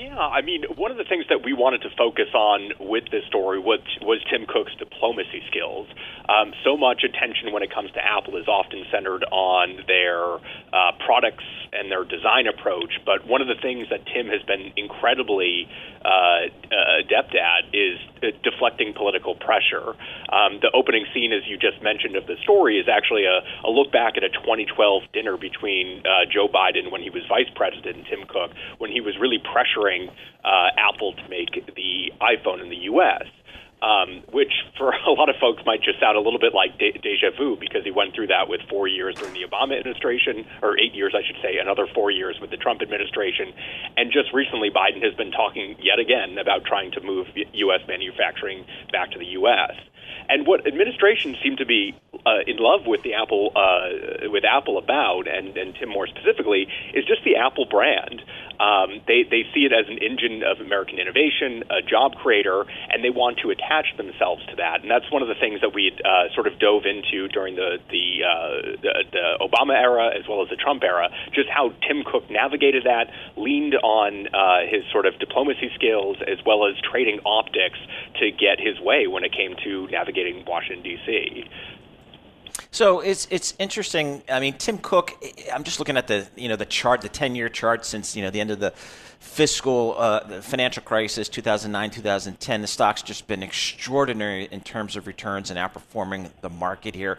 Yeah, 0.00 0.16
I 0.16 0.40
mean, 0.40 0.64
one 0.80 0.90
of 0.90 0.96
the 0.96 1.04
things 1.04 1.26
that 1.28 1.44
we 1.44 1.52
wanted 1.52 1.82
to 1.82 1.90
focus 1.92 2.32
on 2.32 2.72
with 2.80 3.04
this 3.12 3.20
story 3.28 3.60
was 3.60 3.84
was 4.00 4.16
Tim 4.32 4.46
Cook's 4.48 4.72
diplomacy 4.80 5.44
skills. 5.52 5.88
Um, 6.24 6.56
so 6.64 6.78
much 6.78 7.04
attention 7.04 7.52
when 7.52 7.62
it 7.62 7.68
comes 7.68 7.92
to 7.92 8.00
Apple 8.00 8.40
is 8.40 8.48
often 8.48 8.88
centered 8.88 9.28
on 9.28 9.84
their 9.84 10.40
uh, 10.72 10.96
products 11.04 11.44
and 11.76 11.92
their 11.92 12.08
design 12.08 12.48
approach, 12.48 12.96
but 13.04 13.28
one 13.28 13.44
of 13.44 13.48
the 13.52 13.60
things 13.60 13.92
that 13.92 14.00
Tim 14.08 14.32
has 14.32 14.40
been 14.48 14.72
incredibly 14.74 15.68
uh, 16.04 16.08
uh, 16.08 17.04
adept 17.04 17.34
at 17.34 17.68
is 17.74 17.98
uh, 18.22 18.32
deflecting 18.42 18.94
political 18.94 19.34
pressure. 19.34 19.92
Um, 20.32 20.60
the 20.60 20.70
opening 20.74 21.04
scene, 21.12 21.32
as 21.32 21.42
you 21.46 21.58
just 21.58 21.82
mentioned, 21.82 22.16
of 22.16 22.26
the 22.26 22.36
story 22.42 22.78
is 22.78 22.88
actually 22.88 23.24
a, 23.24 23.44
a 23.66 23.70
look 23.70 23.92
back 23.92 24.16
at 24.16 24.24
a 24.24 24.30
2012 24.30 25.02
dinner 25.12 25.36
between 25.36 26.00
uh, 26.00 26.24
Joe 26.32 26.48
Biden 26.48 26.90
when 26.90 27.02
he 27.02 27.10
was 27.10 27.22
vice 27.28 27.50
president 27.54 27.96
and 27.96 28.06
Tim 28.06 28.24
Cook, 28.28 28.52
when 28.78 28.90
he 28.90 29.00
was 29.00 29.16
really 29.20 29.38
pressuring 29.38 30.08
uh, 30.44 30.72
Apple 30.76 31.12
to 31.12 31.28
make 31.28 31.52
the 31.52 32.12
iPhone 32.20 32.62
in 32.62 32.70
the 32.70 32.88
U.S 32.92 33.28
um, 33.82 34.22
which 34.32 34.52
for 34.76 34.92
a 35.06 35.12
lot 35.12 35.28
of 35.28 35.36
folks 35.40 35.62
might 35.64 35.82
just 35.82 36.00
sound 36.00 36.16
a 36.16 36.20
little 36.20 36.38
bit 36.38 36.54
like 36.54 36.78
de- 36.78 36.98
deja 36.98 37.30
vu 37.36 37.56
because 37.58 37.84
he 37.84 37.90
went 37.90 38.14
through 38.14 38.28
that 38.28 38.48
with 38.48 38.60
four 38.68 38.88
years 38.88 39.16
during 39.16 39.34
the 39.34 39.44
Obama 39.44 39.78
administration, 39.78 40.46
or 40.62 40.78
eight 40.78 40.94
years, 40.94 41.14
I 41.16 41.26
should 41.26 41.40
say, 41.42 41.58
another 41.58 41.86
four 41.94 42.10
years 42.10 42.38
with 42.40 42.50
the 42.50 42.56
Trump 42.56 42.82
administration. 42.82 43.52
And 43.96 44.12
just 44.12 44.32
recently, 44.32 44.70
Biden 44.70 45.02
has 45.02 45.14
been 45.14 45.32
talking 45.32 45.76
yet 45.80 45.98
again 45.98 46.38
about 46.38 46.64
trying 46.64 46.92
to 46.92 47.00
move 47.00 47.26
U.S. 47.34 47.80
manufacturing 47.88 48.64
back 48.92 49.10
to 49.12 49.18
the 49.18 49.26
U.S. 49.40 49.72
And 50.30 50.46
what 50.46 50.64
administrations 50.64 51.36
seem 51.42 51.56
to 51.56 51.66
be 51.66 51.94
uh, 52.24 52.46
in 52.46 52.56
love 52.58 52.86
with 52.86 53.02
the 53.02 53.14
Apple 53.14 53.50
uh, 53.56 54.30
with 54.30 54.44
Apple 54.44 54.78
about, 54.78 55.26
and, 55.26 55.56
and 55.56 55.74
Tim 55.74 55.88
more 55.88 56.06
specifically, 56.06 56.68
is 56.94 57.04
just 57.04 57.24
the 57.24 57.36
Apple 57.36 57.66
brand. 57.66 58.22
Um, 58.60 59.00
they 59.08 59.24
they 59.24 59.42
see 59.50 59.64
it 59.66 59.72
as 59.72 59.88
an 59.88 59.98
engine 59.98 60.44
of 60.44 60.60
American 60.60 61.00
innovation, 61.00 61.64
a 61.66 61.82
job 61.82 62.14
creator, 62.22 62.62
and 62.92 63.02
they 63.02 63.10
want 63.10 63.40
to 63.42 63.50
attach 63.50 63.96
themselves 63.96 64.44
to 64.52 64.56
that. 64.62 64.82
And 64.82 64.90
that's 64.90 65.10
one 65.10 65.22
of 65.22 65.28
the 65.28 65.34
things 65.34 65.62
that 65.62 65.74
we 65.74 65.96
uh, 66.04 66.30
sort 66.34 66.46
of 66.46 66.60
dove 66.60 66.84
into 66.84 67.26
during 67.28 67.56
the 67.56 67.80
the, 67.90 68.06
uh, 68.22 68.76
the 68.84 68.92
the 69.10 69.24
Obama 69.40 69.74
era 69.74 70.12
as 70.12 70.28
well 70.28 70.42
as 70.42 70.48
the 70.50 70.60
Trump 70.60 70.84
era. 70.84 71.08
Just 71.32 71.48
how 71.48 71.72
Tim 71.88 72.04
Cook 72.04 72.30
navigated 72.30 72.84
that, 72.84 73.08
leaned 73.36 73.74
on 73.80 74.28
uh, 74.28 74.68
his 74.68 74.84
sort 74.92 75.06
of 75.06 75.18
diplomacy 75.18 75.72
skills 75.74 76.18
as 76.22 76.38
well 76.44 76.68
as 76.68 76.76
trading 76.84 77.18
optics 77.24 77.80
to 78.20 78.30
get 78.30 78.60
his 78.60 78.78
way 78.78 79.08
when 79.08 79.24
it 79.24 79.32
came 79.32 79.56
to 79.64 79.88
navigating 79.88 80.19
Washington 80.46 80.82
D.C. 80.82 81.44
So 82.70 83.00
it's 83.00 83.26
it's 83.30 83.54
interesting. 83.58 84.22
I 84.28 84.40
mean, 84.40 84.54
Tim 84.54 84.78
Cook. 84.78 85.12
I'm 85.52 85.64
just 85.64 85.78
looking 85.78 85.96
at 85.96 86.06
the 86.06 86.28
you 86.36 86.48
know 86.48 86.56
the 86.56 86.66
chart, 86.66 87.00
the 87.00 87.08
10 87.08 87.34
year 87.34 87.48
chart 87.48 87.84
since 87.84 88.14
you 88.14 88.22
know 88.22 88.30
the 88.30 88.40
end 88.40 88.50
of 88.50 88.60
the 88.60 88.72
fiscal 89.18 89.96
uh, 89.98 90.20
the 90.24 90.42
financial 90.42 90.82
crisis, 90.82 91.28
2009, 91.28 91.90
2010. 91.90 92.60
The 92.60 92.66
stock's 92.66 93.02
just 93.02 93.26
been 93.26 93.42
extraordinary 93.42 94.48
in 94.50 94.60
terms 94.60 94.96
of 94.96 95.06
returns 95.06 95.50
and 95.50 95.58
outperforming 95.58 96.30
the 96.40 96.50
market 96.50 96.94
here. 96.94 97.18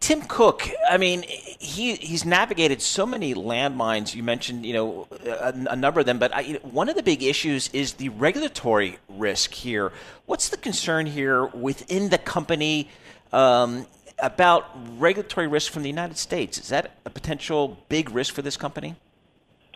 Tim 0.00 0.22
Cook, 0.22 0.68
I 0.88 0.96
mean, 0.96 1.22
he 1.22 1.94
he's 1.94 2.24
navigated 2.24 2.80
so 2.80 3.04
many 3.04 3.34
landmines. 3.34 4.14
You 4.14 4.22
mentioned, 4.22 4.64
you 4.64 4.72
know, 4.72 5.06
a, 5.24 5.52
a 5.70 5.76
number 5.76 6.00
of 6.00 6.06
them, 6.06 6.18
but 6.18 6.34
I, 6.34 6.40
you 6.40 6.54
know, 6.54 6.60
one 6.60 6.88
of 6.88 6.96
the 6.96 7.02
big 7.02 7.22
issues 7.22 7.68
is 7.74 7.94
the 7.94 8.08
regulatory 8.08 8.98
risk 9.08 9.52
here. 9.52 9.92
What's 10.26 10.48
the 10.48 10.56
concern 10.56 11.06
here 11.06 11.46
within 11.46 12.08
the 12.08 12.18
company? 12.18 12.88
Um, 13.32 13.86
about 14.22 14.66
regulatory 14.98 15.46
risk 15.46 15.72
from 15.72 15.82
the 15.82 15.88
United 15.88 16.18
States. 16.18 16.58
Is 16.58 16.68
that 16.68 16.92
a 17.04 17.10
potential 17.10 17.78
big 17.88 18.10
risk 18.10 18.34
for 18.34 18.42
this 18.42 18.56
company? 18.56 18.96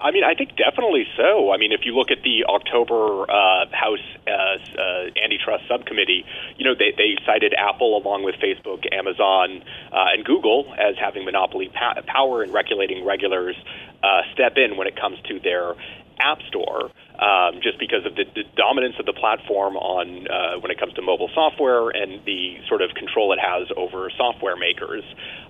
I 0.05 0.11
mean, 0.11 0.23
I 0.23 0.35
think 0.35 0.51
definitely 0.57 1.07
so. 1.17 1.51
I 1.51 1.57
mean, 1.57 1.73
if 1.73 1.81
you 1.89 1.97
look 1.97 2.11
at 2.11 2.21
the 2.23 2.45
October 2.45 3.25
uh, 3.25 3.65
House 3.73 4.05
uh, 4.29 4.61
uh, 4.77 5.09
antitrust 5.17 5.65
subcommittee, 5.67 6.27
you 6.59 6.65
know, 6.67 6.75
they, 6.79 6.93
they 6.95 7.17
cited 7.25 7.55
Apple 7.57 7.97
along 7.97 8.23
with 8.23 8.35
Facebook, 8.37 8.85
Amazon, 8.93 9.65
uh, 9.91 10.13
and 10.13 10.23
Google 10.23 10.75
as 10.77 10.95
having 11.01 11.25
monopoly 11.25 11.71
pa- 11.73 12.03
power 12.07 12.45
in 12.45 12.53
regulating 12.53 13.03
regulars 13.03 13.57
uh, 14.05 14.21
step 14.35 14.59
in 14.59 14.77
when 14.77 14.87
it 14.87 14.95
comes 15.01 15.17
to 15.29 15.41
their 15.41 15.73
app 16.21 16.43
store 16.49 16.91
um, 17.19 17.61
just 17.63 17.79
because 17.79 18.05
of 18.07 18.15
the, 18.17 18.25
the, 18.35 18.43
dominance 18.57 18.95
of 18.99 19.07
the 19.07 19.13
platform 19.13 19.77
on 19.77 20.27
uh, 20.27 20.59
when 20.61 20.71
it 20.71 20.79
comes 20.79 20.93
to 20.95 21.03
mobile 21.03 21.31
software 21.35 21.91
and 21.91 22.25
the 22.25 22.59
sort 22.69 22.83
of 22.83 22.91
control 22.95 23.33
it 23.33 23.39
has 23.39 23.69
over 23.77 24.11
software 24.17 24.57
makers. 24.57 25.05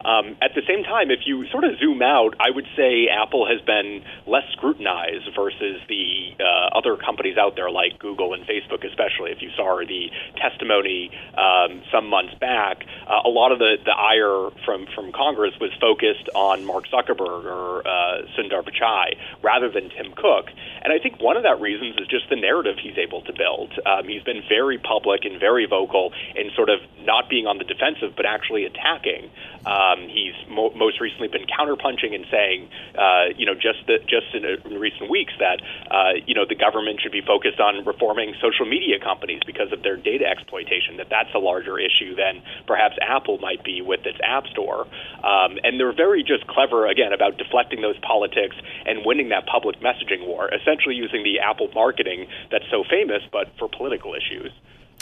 Um, 0.05 0.37
at 0.43 0.53
the 0.55 0.61
same 0.69 0.85
time, 0.85 1.11
if 1.11 1.21
you 1.25 1.49
sort 1.49 1.65
of 1.65 1.79
zoom 1.79 2.03
out, 2.03 2.37
I 2.39 2.51
would 2.51 2.67
say 2.77 3.09
Apple 3.09 3.49
has 3.49 3.61
been 3.65 4.05
less 4.27 4.45
scrutinized 4.53 5.33
versus 5.35 5.81
the 5.89 6.37
uh, 6.41 6.77
other 6.77 6.97
companies 6.97 7.39
out 7.39 7.57
there 7.57 7.71
like 7.71 7.99
Google 7.99 8.35
and 8.35 8.45
Facebook, 8.45 8.85
especially. 8.85 9.33
If 9.33 9.41
you 9.41 9.51
saw 9.57 9.81
the 9.81 10.11
testimony 10.37 11.11
um, 11.37 11.83
some 11.91 12.09
months 12.09 12.35
back, 12.35 12.85
uh, 13.09 13.25
a 13.25 13.33
lot 13.33 13.53
of 13.53 13.59
the, 13.59 13.77
the 13.85 13.97
ire 13.97 14.53
from, 14.65 14.87
from 14.95 15.13
Congress 15.13 15.55
was 15.61 15.73
focused 15.81 16.29
on 16.35 16.65
Mark 16.65 16.85
Zuckerberg 16.89 17.45
or 17.49 17.87
uh, 17.87 18.29
Sundar 18.37 18.63
Pichai 18.63 19.17
rather 19.43 19.71
than 19.71 19.89
Tim 19.89 20.13
Cook. 20.13 20.53
And 20.83 20.93
I 20.93 20.99
think 20.99 21.21
one 21.21 21.37
of 21.37 21.45
that 21.45 21.54
reasons 21.61 21.97
is 21.99 22.07
just 22.09 22.29
the 22.31 22.37
narrative 22.37 22.77
he's 22.83 22.99
able 22.99 23.23
to 23.23 23.33
build. 23.33 23.73
Um, 23.87 24.09
he's 24.09 24.23
been 24.23 24.43
very 24.49 24.79
public 24.79 25.25
and 25.25 25.41
very 25.41 25.67
vocal 25.67 26.13
in 26.35 26.51
sort 26.57 26.71
of 26.71 26.81
not 27.01 27.29
being 27.29 27.47
on 27.47 27.59
the 27.59 27.65
defensive, 27.65 28.17
but 28.17 28.27
actually 28.27 28.65
attacking. 28.65 29.31
Um, 29.67 30.09
he's 30.09 30.35
mo- 30.49 30.73
most 30.77 31.01
recently 31.01 31.29
been 31.29 31.47
counterpunching 31.47 32.15
and 32.15 32.27
saying, 32.31 32.69
uh, 32.97 33.33
you 33.37 33.47
know, 33.47 33.55
just 33.55 33.87
the, 33.87 33.99
just 34.05 34.35
in, 34.35 34.45
a, 34.45 34.61
in, 34.69 34.79
recent 34.79 35.09
weeks 35.09 35.33
that 35.39 35.63
uh, 35.91 36.21
you 36.27 36.35
know 36.35 36.45
the 36.45 36.55
government 36.55 37.01
should 37.01 37.13
be 37.13 37.23
focused 37.23 37.61
on 37.61 37.85
reforming 37.85 38.35
social 38.43 38.67
media 38.67 38.99
companies 39.01 39.41
because 39.47 39.73
of 39.73 39.83
their 39.83 39.97
data 39.97 40.27
exploitation. 40.27 40.99
That 40.99 41.09
that's 41.09 41.33
a 41.35 41.39
larger 41.39 41.79
issue 41.79 42.15
than 42.15 42.43
perhaps 42.67 42.97
Apple 43.01 43.39
might 43.39 43.65
be 43.65 43.81
with 43.81 44.05
its 44.05 44.19
App 44.23 44.47
Store. 44.49 44.87
Um, 45.25 45.57
and 45.65 45.81
they're 45.81 45.97
very 45.97 46.23
just 46.23 46.47
clever 46.47 46.87
again 46.87 47.13
about 47.13 47.39
deflecting 47.39 47.81
those 47.81 47.99
politics 48.01 48.57
and 48.85 49.05
winning 49.05 49.31
that 49.31 49.47
public 49.47 49.81
messaging 49.81 50.27
war, 50.27 50.53
essentially 50.53 50.95
using 50.95 51.25
the 51.25 51.41
Apple 51.45 51.69
marketing 51.75 52.27
that's 52.51 52.69
so 52.71 52.85
famous, 52.91 53.23
but 53.31 53.49
for 53.59 53.69
political 53.69 54.15
issues. 54.15 54.53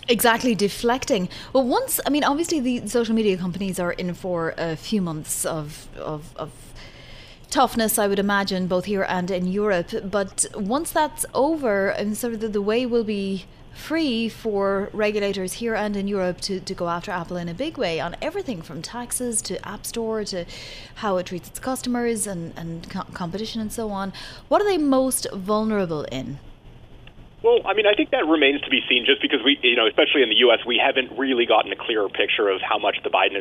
Exactly, 0.08 0.54
deflecting. 0.54 1.28
Well, 1.52 1.66
once, 1.66 2.00
I 2.04 2.10
mean, 2.10 2.24
obviously 2.24 2.58
the 2.60 2.88
social 2.88 3.14
media 3.14 3.36
companies 3.36 3.78
are 3.78 3.92
in 3.92 4.14
for 4.14 4.54
a 4.58 4.74
few 4.76 5.00
months 5.00 5.44
of, 5.44 5.88
of, 5.96 6.34
of 6.36 6.50
toughness, 7.50 7.98
I 7.98 8.08
would 8.08 8.18
imagine, 8.18 8.66
both 8.66 8.86
here 8.86 9.06
and 9.08 9.30
in 9.30 9.46
Europe. 9.46 9.90
But 10.04 10.46
once 10.54 10.90
that's 10.90 11.24
over, 11.34 11.88
and 11.90 12.16
sort 12.16 12.34
of 12.34 12.40
the, 12.40 12.48
the 12.48 12.62
way 12.62 12.84
will 12.84 13.04
be 13.04 13.44
free 13.74 14.28
for 14.28 14.90
regulators 14.92 15.54
here 15.54 15.74
and 15.74 15.96
in 15.96 16.08
Europe 16.08 16.40
to, 16.42 16.60
to 16.60 16.74
go 16.74 16.88
after 16.88 17.10
Apple 17.10 17.36
in 17.36 17.48
a 17.48 17.54
big 17.54 17.76
way 17.78 18.00
on 18.00 18.16
everything 18.20 18.62
from 18.62 18.82
taxes 18.82 19.42
to 19.42 19.66
App 19.66 19.86
Store 19.86 20.24
to 20.24 20.44
how 20.96 21.16
it 21.16 21.26
treats 21.26 21.48
its 21.48 21.58
customers 21.58 22.26
and, 22.26 22.52
and 22.56 22.88
co- 22.90 23.04
competition 23.12 23.60
and 23.60 23.72
so 23.72 23.90
on. 23.90 24.12
What 24.48 24.60
are 24.60 24.64
they 24.64 24.78
most 24.78 25.26
vulnerable 25.32 26.04
in? 26.04 26.38
Well, 27.42 27.58
I 27.66 27.74
mean, 27.74 27.90
I 27.90 27.94
think 27.98 28.14
that 28.14 28.22
remains 28.30 28.62
to 28.62 28.70
be 28.70 28.86
seen 28.88 29.02
just 29.04 29.20
because 29.20 29.42
we, 29.42 29.58
you 29.66 29.74
know, 29.74 29.90
especially 29.90 30.22
in 30.22 30.30
the 30.30 30.38
U.S., 30.46 30.62
we 30.64 30.78
haven't 30.78 31.18
really 31.18 31.44
gotten 31.44 31.72
a 31.72 31.76
clearer 31.76 32.08
picture 32.08 32.46
of 32.48 32.62
how 32.62 32.78
much 32.78 33.02
the 33.02 33.10
Biden 33.10 33.34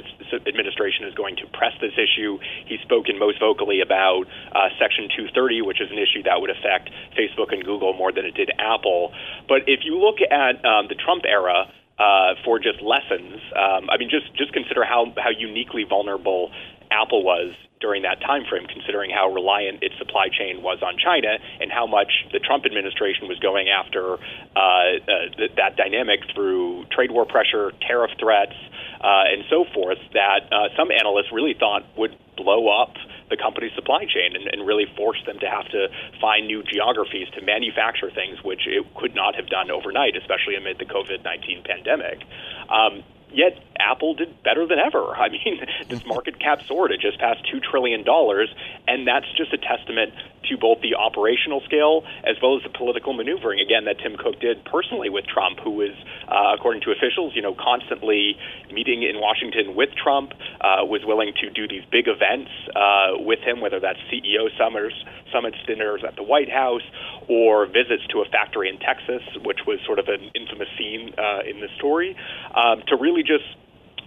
administration 0.50 1.06
is 1.06 1.14
going 1.14 1.38
to 1.38 1.46
press 1.54 1.78
this 1.80 1.94
issue. 1.94 2.40
He's 2.66 2.82
spoken 2.82 3.20
most 3.22 3.38
vocally 3.40 3.80
about 3.80 4.26
uh, 4.58 4.74
Section 4.82 5.06
230, 5.14 5.62
which 5.62 5.80
is 5.80 5.94
an 5.94 6.02
issue 6.02 6.26
that 6.26 6.42
would 6.42 6.50
affect 6.50 6.90
Facebook 7.14 7.54
and 7.54 7.64
Google 7.64 7.94
more 7.94 8.12
than 8.12 8.26
it 8.26 8.34
did 8.34 8.50
Apple. 8.58 9.14
But 9.48 9.70
if 9.70 9.86
you 9.86 10.02
look 10.02 10.18
at 10.26 10.66
um, 10.66 10.90
the 10.90 10.98
Trump 10.98 11.22
era, 11.30 11.70
uh, 12.02 12.34
for 12.44 12.58
just 12.58 12.82
lessons. 12.82 13.38
Um, 13.54 13.86
I 13.92 13.98
mean, 13.98 14.10
just 14.10 14.34
just 14.34 14.54
consider 14.54 14.84
how 14.84 15.14
how 15.18 15.30
uniquely 15.30 15.86
vulnerable 15.88 16.50
Apple 16.92 17.24
was 17.24 17.56
during 17.82 18.04
that 18.04 18.22
time 18.22 18.46
frame, 18.46 18.68
considering 18.68 19.10
how 19.10 19.34
reliant 19.34 19.82
its 19.82 19.98
supply 19.98 20.30
chain 20.30 20.62
was 20.62 20.80
on 20.86 20.96
China 21.02 21.40
and 21.60 21.72
how 21.72 21.88
much 21.88 22.12
the 22.32 22.40
Trump 22.40 22.66
administration 22.66 23.28
was 23.28 23.40
going 23.40 23.70
after 23.70 24.14
uh, 24.14 24.60
uh, 24.60 25.34
th- 25.36 25.52
that 25.58 25.76
dynamic 25.76 26.22
through 26.34 26.86
trade 26.94 27.12
war 27.12 27.26
pressure, 27.26 27.74
tariff 27.82 28.12
threats, 28.20 28.56
uh, 29.02 29.34
and 29.34 29.44
so 29.50 29.66
forth, 29.74 29.98
that 30.14 30.46
uh, 30.54 30.70
some 30.78 30.92
analysts 30.92 31.34
really 31.34 31.56
thought 31.58 31.82
would 31.98 32.16
blow 32.38 32.70
up 32.70 32.94
the 33.30 33.38
company's 33.38 33.72
supply 33.74 34.06
chain 34.06 34.36
and, 34.36 34.46
and, 34.52 34.68
really 34.68 34.86
force 34.98 35.18
them 35.26 35.40
to 35.40 35.48
have 35.48 35.64
to 35.72 35.88
find 36.20 36.48
new 36.48 36.62
geographies 36.64 37.28
to 37.32 37.42
manufacture 37.42 38.12
things 38.12 38.38
which 38.44 38.68
it 38.68 38.84
could 38.96 39.16
not 39.16 39.36
have 39.36 39.48
done 39.48 39.72
overnight, 39.72 40.16
especially 40.20 40.56
amid 40.56 40.78
the 40.78 40.86
COVID 40.86 41.24
19 41.24 41.64
pandemic. 41.64 42.20
Um, 42.68 43.04
yet 43.34 43.58
Apple 43.80 44.14
did 44.14 44.44
better 44.44 44.68
than 44.68 44.80
ever. 44.80 45.16
I 45.16 45.30
mean, 45.30 45.62
this 45.90 46.06
market 46.06 46.40
cap 46.40 46.62
soared; 46.68 46.92
it 46.92 47.02
just 47.02 47.20
passed 47.20 47.42
two 47.52 47.60
trillion 47.60 48.04
dollars, 48.04 48.54
and 48.88 49.08
that's 49.08 49.28
just 49.38 49.54
a 49.54 49.58
testament 49.58 50.14
to 50.50 50.58
both 50.58 50.82
the 50.82 50.96
operational 50.96 51.62
scale 51.62 52.04
as 52.26 52.36
well 52.42 52.58
as 52.58 52.64
the 52.64 52.70
political 52.70 53.14
maneuvering. 53.14 53.60
Again, 53.60 53.86
that 53.86 54.00
Tim 54.00 54.18
Cook 54.18 54.40
did 54.40 54.64
personally 54.66 55.10
with 55.10 55.26
Trump, 55.26 55.60
who 55.60 55.72
was, 55.72 55.94
uh, 56.28 56.56
according 56.58 56.82
to 56.84 56.92
officials, 56.92 57.34
you 57.36 57.42
know, 57.42 57.54
constantly 57.54 58.38
meeting 58.72 59.04
in 59.04 59.20
Washington 59.22 59.76
with 59.76 59.90
Trump, 59.96 60.34
uh, 60.62 60.84
was 60.86 61.02
willing 61.06 61.34
to 61.42 61.50
do 61.50 61.68
these 61.68 61.84
big 61.92 62.08
events 62.08 62.52
uh, 62.76 63.22
with 63.22 63.40
him, 63.40 63.62
whether 63.62 63.80
that's 63.80 64.00
CEO 64.12 64.50
summers, 64.58 64.94
summits, 65.32 65.58
dinners 65.68 66.04
at 66.06 66.16
the 66.16 66.24
White 66.24 66.50
House, 66.50 66.84
or 67.28 67.66
visits 67.66 68.04
to 68.10 68.22
a 68.22 68.26
factory 68.26 68.70
in 68.70 68.78
Texas, 68.80 69.24
which 69.46 69.60
was 69.66 69.80
sort 69.86 70.00
of 70.00 70.08
an 70.08 70.32
infamous 70.36 70.68
scene 70.78 71.14
uh, 71.18 71.48
in 71.48 71.60
the 71.62 71.70
story, 71.78 72.16
um, 72.56 72.82
to 72.88 72.96
really 72.96 73.21
just 73.24 73.46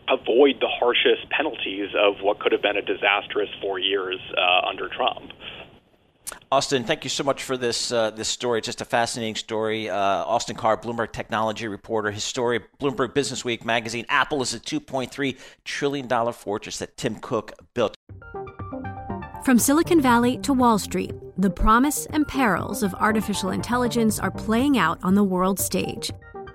avoid 0.09 0.57
the 0.61 0.68
harshest 0.68 1.31
penalties 1.31 1.88
of 1.98 2.16
what 2.20 2.38
could 2.40 2.53
have 2.53 2.62
been 2.62 2.77
a 2.77 2.83
disastrous 2.83 3.48
four 3.61 3.79
years 3.79 4.18
uh, 4.37 4.68
under 4.68 4.88
Trump. 4.88 5.33
Austin, 6.53 6.85
thank 6.85 7.05
you 7.05 7.11
so 7.11 7.24
much 7.24 7.42
for 7.42 7.57
this 7.57 7.90
uh, 7.90 8.11
this 8.11 8.29
story. 8.29 8.59
It's 8.59 8.66
just 8.66 8.81
a 8.81 8.85
fascinating 8.85 9.35
story. 9.35 9.90
Uh, 9.90 9.96
Austin 9.96 10.57
Carr, 10.57 10.77
Bloomberg 10.77 11.12
technology 11.12 11.66
reporter, 11.66 12.11
his 12.11 12.24
story, 12.24 12.61
Bloomberg 12.81 13.12
Business 13.12 13.44
Week 13.44 13.64
magazine. 13.64 14.07
Apple 14.09 14.40
is 14.40 14.55
a 14.55 14.61
2.3 14.61 15.37
trillion 15.64 16.07
dollar 16.07 16.33
fortress 16.33 16.79
that 16.79 16.96
Tim 16.96 17.16
Cook 17.16 17.53
built. 17.74 17.94
From 19.44 19.59
Silicon 19.59 20.00
Valley 20.00 20.38
to 20.38 20.53
Wall 20.53 20.79
Street. 20.79 21.12
the 21.37 21.50
promise 21.50 22.07
and 22.07 22.27
perils 22.29 22.83
of 22.83 22.94
artificial 22.94 23.50
intelligence 23.50 24.20
are 24.20 24.31
playing 24.31 24.79
out 24.79 24.98
on 25.03 25.14
the 25.16 25.24
world 25.24 25.59
stage. 25.59 26.12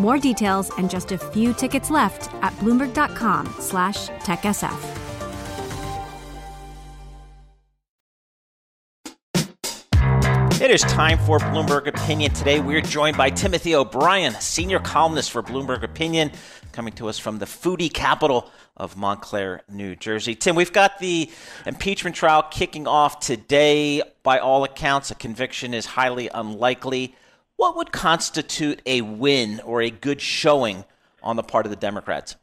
More 0.00 0.16
details 0.16 0.70
and 0.78 0.88
just 0.88 1.12
a 1.12 1.18
few 1.18 1.52
tickets 1.52 1.90
left 1.90 2.32
at 2.42 2.54
bloomberg.com 2.54 3.54
slash 3.58 4.08
techsf. 4.24 4.96
It 10.58 10.70
is 10.70 10.80
time 10.82 11.18
for 11.18 11.38
Bloomberg 11.38 11.86
Opinion. 11.86 12.32
Today 12.32 12.60
we're 12.60 12.80
joined 12.80 13.18
by 13.18 13.28
Timothy 13.28 13.74
O'Brien, 13.74 14.32
senior 14.40 14.78
columnist 14.78 15.32
for 15.32 15.42
Bloomberg 15.42 15.82
Opinion, 15.82 16.32
coming 16.72 16.94
to 16.94 17.10
us 17.10 17.18
from 17.18 17.38
the 17.38 17.44
foodie 17.44 17.92
capital 17.92 18.50
of 18.78 18.96
Montclair, 18.96 19.60
New 19.68 19.96
Jersey. 19.96 20.34
Tim, 20.34 20.56
we've 20.56 20.72
got 20.72 20.98
the 20.98 21.30
impeachment 21.66 22.16
trial 22.16 22.42
kicking 22.50 22.86
off 22.86 23.20
today. 23.20 24.00
By 24.22 24.38
all 24.38 24.64
accounts, 24.64 25.10
a 25.10 25.14
conviction 25.14 25.74
is 25.74 25.84
highly 25.84 26.30
unlikely. 26.32 27.14
What 27.60 27.76
would 27.76 27.92
constitute 27.92 28.80
a 28.86 29.02
win 29.02 29.60
or 29.66 29.82
a 29.82 29.90
good 29.90 30.22
showing 30.22 30.86
on 31.22 31.36
the 31.36 31.42
part 31.42 31.66
of 31.66 31.70
the 31.70 31.76
Democrats? 31.76 32.36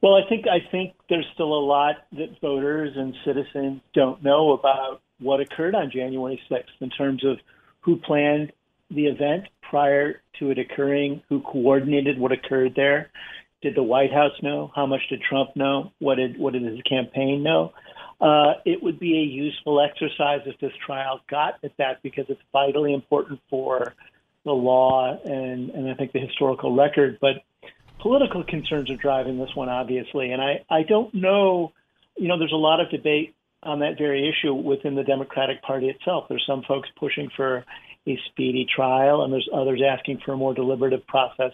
Well, 0.00 0.14
I 0.14 0.20
think 0.28 0.44
I 0.46 0.60
think 0.70 0.94
there's 1.08 1.26
still 1.34 1.52
a 1.52 1.58
lot 1.58 1.96
that 2.12 2.40
voters 2.40 2.92
and 2.94 3.12
citizens 3.24 3.80
don't 3.92 4.22
know 4.22 4.52
about 4.52 5.02
what 5.18 5.40
occurred 5.40 5.74
on 5.74 5.90
January 5.90 6.40
6th 6.48 6.62
in 6.78 6.90
terms 6.90 7.24
of 7.24 7.38
who 7.80 7.96
planned 7.96 8.52
the 8.88 9.06
event 9.06 9.48
prior 9.68 10.22
to 10.38 10.52
it 10.52 10.58
occurring, 10.60 11.20
who 11.28 11.40
coordinated 11.40 12.20
what 12.20 12.30
occurred 12.30 12.74
there. 12.76 13.10
Did 13.62 13.74
the 13.74 13.82
White 13.82 14.12
House 14.12 14.40
know? 14.44 14.70
How 14.76 14.86
much 14.86 15.02
did 15.10 15.22
Trump 15.28 15.56
know? 15.56 15.90
What 15.98 16.18
did 16.18 16.38
what 16.38 16.52
did 16.52 16.62
his 16.62 16.80
campaign 16.82 17.42
know? 17.42 17.72
Uh, 18.20 18.54
it 18.66 18.82
would 18.82 18.98
be 18.98 19.18
a 19.18 19.22
useful 19.22 19.80
exercise 19.80 20.40
if 20.44 20.58
this 20.60 20.72
trial 20.84 21.20
got 21.28 21.54
at 21.64 21.72
that 21.78 22.02
because 22.02 22.26
it's 22.28 22.42
vitally 22.52 22.92
important 22.92 23.40
for 23.48 23.94
the 24.44 24.52
law 24.52 25.18
and, 25.24 25.70
and 25.70 25.88
I 25.90 25.94
think 25.94 26.12
the 26.12 26.18
historical 26.18 26.74
record. 26.74 27.18
But 27.20 27.42
political 27.98 28.44
concerns 28.44 28.90
are 28.90 28.96
driving 28.96 29.38
this 29.38 29.54
one, 29.54 29.68
obviously. 29.68 30.32
And 30.32 30.42
I, 30.42 30.64
I 30.68 30.82
don't 30.82 31.14
know, 31.14 31.72
you 32.16 32.28
know, 32.28 32.38
there's 32.38 32.52
a 32.52 32.56
lot 32.56 32.80
of 32.80 32.90
debate 32.90 33.34
on 33.62 33.80
that 33.80 33.98
very 33.98 34.28
issue 34.28 34.54
within 34.54 34.94
the 34.94 35.04
Democratic 35.04 35.62
Party 35.62 35.88
itself. 35.88 36.26
There's 36.28 36.44
some 36.46 36.62
folks 36.62 36.88
pushing 36.98 37.30
for 37.36 37.64
a 38.06 38.18
speedy 38.30 38.66
trial, 38.74 39.22
and 39.22 39.32
there's 39.32 39.48
others 39.52 39.82
asking 39.86 40.20
for 40.24 40.32
a 40.32 40.36
more 40.36 40.54
deliberative 40.54 41.06
process 41.06 41.52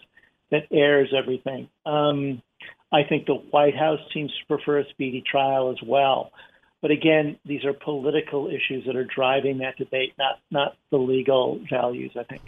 that 0.50 0.66
airs 0.70 1.12
everything. 1.16 1.68
Um, 1.84 2.42
I 2.92 3.02
think 3.02 3.26
the 3.26 3.34
White 3.34 3.76
House 3.76 3.98
seems 4.14 4.30
to 4.30 4.46
prefer 4.46 4.78
a 4.78 4.88
speedy 4.90 5.22
trial 5.28 5.70
as 5.70 5.82
well. 5.84 6.30
But 6.86 6.92
again, 6.92 7.36
these 7.44 7.64
are 7.64 7.72
political 7.72 8.46
issues 8.46 8.86
that 8.86 8.94
are 8.94 9.02
driving 9.02 9.58
that 9.58 9.76
debate, 9.76 10.12
not 10.20 10.38
not 10.52 10.76
the 10.92 10.98
legal 10.98 11.58
values. 11.68 12.12
I 12.16 12.22
think. 12.22 12.42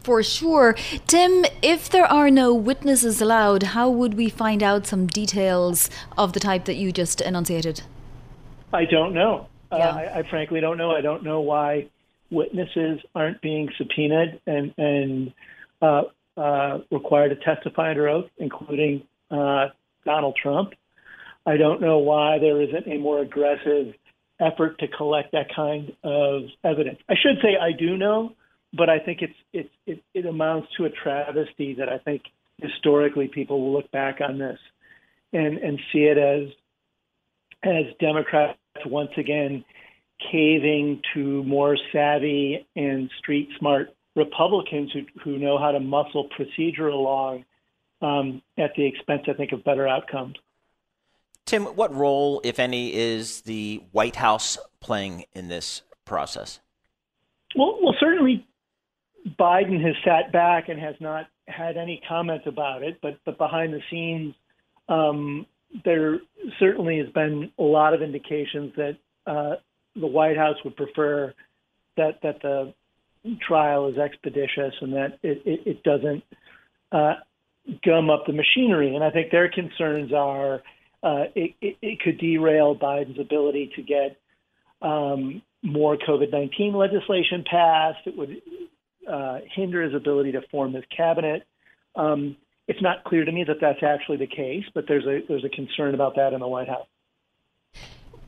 For 0.00 0.22
sure. 0.22 0.74
Tim, 1.06 1.44
if 1.60 1.90
there 1.90 2.06
are 2.06 2.30
no 2.30 2.54
witnesses 2.54 3.20
allowed, 3.20 3.62
how 3.62 3.90
would 3.90 4.14
we 4.14 4.30
find 4.30 4.62
out 4.62 4.86
some 4.86 5.06
details 5.06 5.90
of 6.16 6.32
the 6.32 6.40
type 6.40 6.64
that 6.64 6.76
you 6.76 6.90
just 6.90 7.20
enunciated? 7.20 7.82
I 8.72 8.86
don't 8.86 9.12
know. 9.12 9.48
Yeah. 9.70 9.76
Uh, 9.76 9.94
I, 9.94 10.18
I 10.20 10.30
frankly 10.30 10.60
don't 10.62 10.78
know. 10.78 10.92
I 10.92 11.02
don't 11.02 11.22
know 11.22 11.42
why 11.42 11.90
witnesses 12.30 12.98
aren't 13.14 13.42
being 13.42 13.68
subpoenaed 13.76 14.40
and 14.46 14.72
and 14.78 15.34
uh, 15.82 16.04
uh, 16.38 16.78
required 16.90 17.28
to 17.28 17.36
testify 17.44 17.90
under 17.90 18.08
oath, 18.08 18.30
including 18.38 19.02
uh, 19.30 19.66
Donald 20.06 20.34
Trump. 20.42 20.72
I 21.46 21.56
don't 21.56 21.80
know 21.80 21.98
why 21.98 22.38
there 22.38 22.60
isn't 22.62 22.86
a 22.86 22.98
more 22.98 23.20
aggressive 23.20 23.94
effort 24.40 24.78
to 24.78 24.88
collect 24.88 25.32
that 25.32 25.54
kind 25.54 25.92
of 26.02 26.42
evidence. 26.64 26.98
I 27.08 27.14
should 27.14 27.40
say 27.42 27.56
I 27.60 27.72
do 27.72 27.96
know, 27.96 28.34
but 28.72 28.88
I 28.88 28.98
think 28.98 29.22
it's, 29.22 29.34
it's 29.52 29.70
it, 29.86 30.02
it 30.14 30.26
amounts 30.26 30.68
to 30.76 30.84
a 30.84 30.90
travesty 30.90 31.74
that 31.78 31.88
I 31.88 31.98
think 31.98 32.22
historically 32.60 33.28
people 33.28 33.60
will 33.60 33.72
look 33.72 33.90
back 33.90 34.20
on 34.20 34.38
this 34.38 34.58
and 35.32 35.58
and 35.58 35.80
see 35.92 36.04
it 36.04 36.18
as 36.18 36.48
as 37.64 37.94
Democrats 38.00 38.58
once 38.86 39.10
again 39.16 39.64
caving 40.30 41.00
to 41.14 41.42
more 41.44 41.76
savvy 41.92 42.66
and 42.76 43.10
street 43.18 43.48
smart 43.58 43.88
Republicans 44.14 44.92
who, 44.92 45.00
who 45.24 45.38
know 45.38 45.58
how 45.58 45.72
to 45.72 45.80
muscle 45.80 46.28
procedure 46.36 46.88
along 46.88 47.44
um, 48.02 48.42
at 48.58 48.72
the 48.76 48.86
expense, 48.86 49.22
I 49.28 49.32
think, 49.32 49.52
of 49.52 49.64
better 49.64 49.88
outcomes. 49.88 50.34
Tim, 51.44 51.64
what 51.64 51.94
role, 51.94 52.40
if 52.44 52.58
any, 52.58 52.94
is 52.94 53.42
the 53.42 53.82
White 53.92 54.16
House 54.16 54.58
playing 54.80 55.24
in 55.32 55.48
this 55.48 55.82
process? 56.04 56.60
Well, 57.56 57.78
well, 57.82 57.94
certainly 58.00 58.46
Biden 59.38 59.84
has 59.84 59.94
sat 60.04 60.32
back 60.32 60.68
and 60.68 60.80
has 60.80 60.94
not 61.00 61.26
had 61.48 61.76
any 61.76 62.00
comment 62.08 62.42
about 62.46 62.82
it, 62.82 62.98
but 63.02 63.18
but 63.24 63.38
behind 63.38 63.72
the 63.72 63.80
scenes, 63.90 64.34
um, 64.88 65.46
there 65.84 66.20
certainly 66.58 66.98
has 66.98 67.08
been 67.10 67.50
a 67.58 67.62
lot 67.62 67.94
of 67.94 68.02
indications 68.02 68.72
that 68.76 68.96
uh, 69.26 69.56
the 69.96 70.06
White 70.06 70.36
House 70.36 70.56
would 70.64 70.76
prefer 70.76 71.34
that 71.96 72.20
that 72.22 72.40
the 72.42 72.72
trial 73.46 73.88
is 73.88 73.98
expeditious 73.98 74.74
and 74.80 74.92
that 74.94 75.18
it, 75.22 75.42
it, 75.44 75.60
it 75.66 75.82
doesn't 75.82 76.24
uh, 76.90 77.14
gum 77.84 78.10
up 78.10 78.24
the 78.26 78.32
machinery. 78.32 78.94
And 78.94 79.04
I 79.04 79.10
think 79.10 79.30
their 79.30 79.50
concerns 79.50 80.12
are 80.12 80.62
uh, 81.02 81.24
it, 81.34 81.54
it, 81.60 81.76
it, 81.82 82.00
could 82.00 82.18
derail 82.18 82.76
Biden's 82.76 83.18
ability 83.18 83.72
to 83.76 83.82
get 83.82 84.16
um, 84.80 85.42
more 85.62 85.96
COVID 85.96 86.30
19 86.30 86.74
legislation 86.74 87.44
passed. 87.48 87.98
It 88.06 88.16
would 88.16 88.40
uh, 89.10 89.38
hinder 89.54 89.82
his 89.82 89.94
ability 89.94 90.32
to 90.32 90.42
form 90.50 90.74
his 90.74 90.84
cabinet. 90.96 91.42
Um, 91.96 92.36
it's 92.68 92.80
not 92.80 93.04
clear 93.04 93.24
to 93.24 93.32
me 93.32 93.44
that 93.44 93.56
that's 93.60 93.82
actually 93.82 94.18
the 94.18 94.26
case, 94.26 94.64
but 94.74 94.84
there's 94.86 95.04
a 95.04 95.20
there's 95.28 95.44
a 95.44 95.48
concern 95.48 95.94
about 95.94 96.14
that 96.16 96.32
in 96.32 96.40
the 96.40 96.48
White 96.48 96.68
House. 96.68 96.86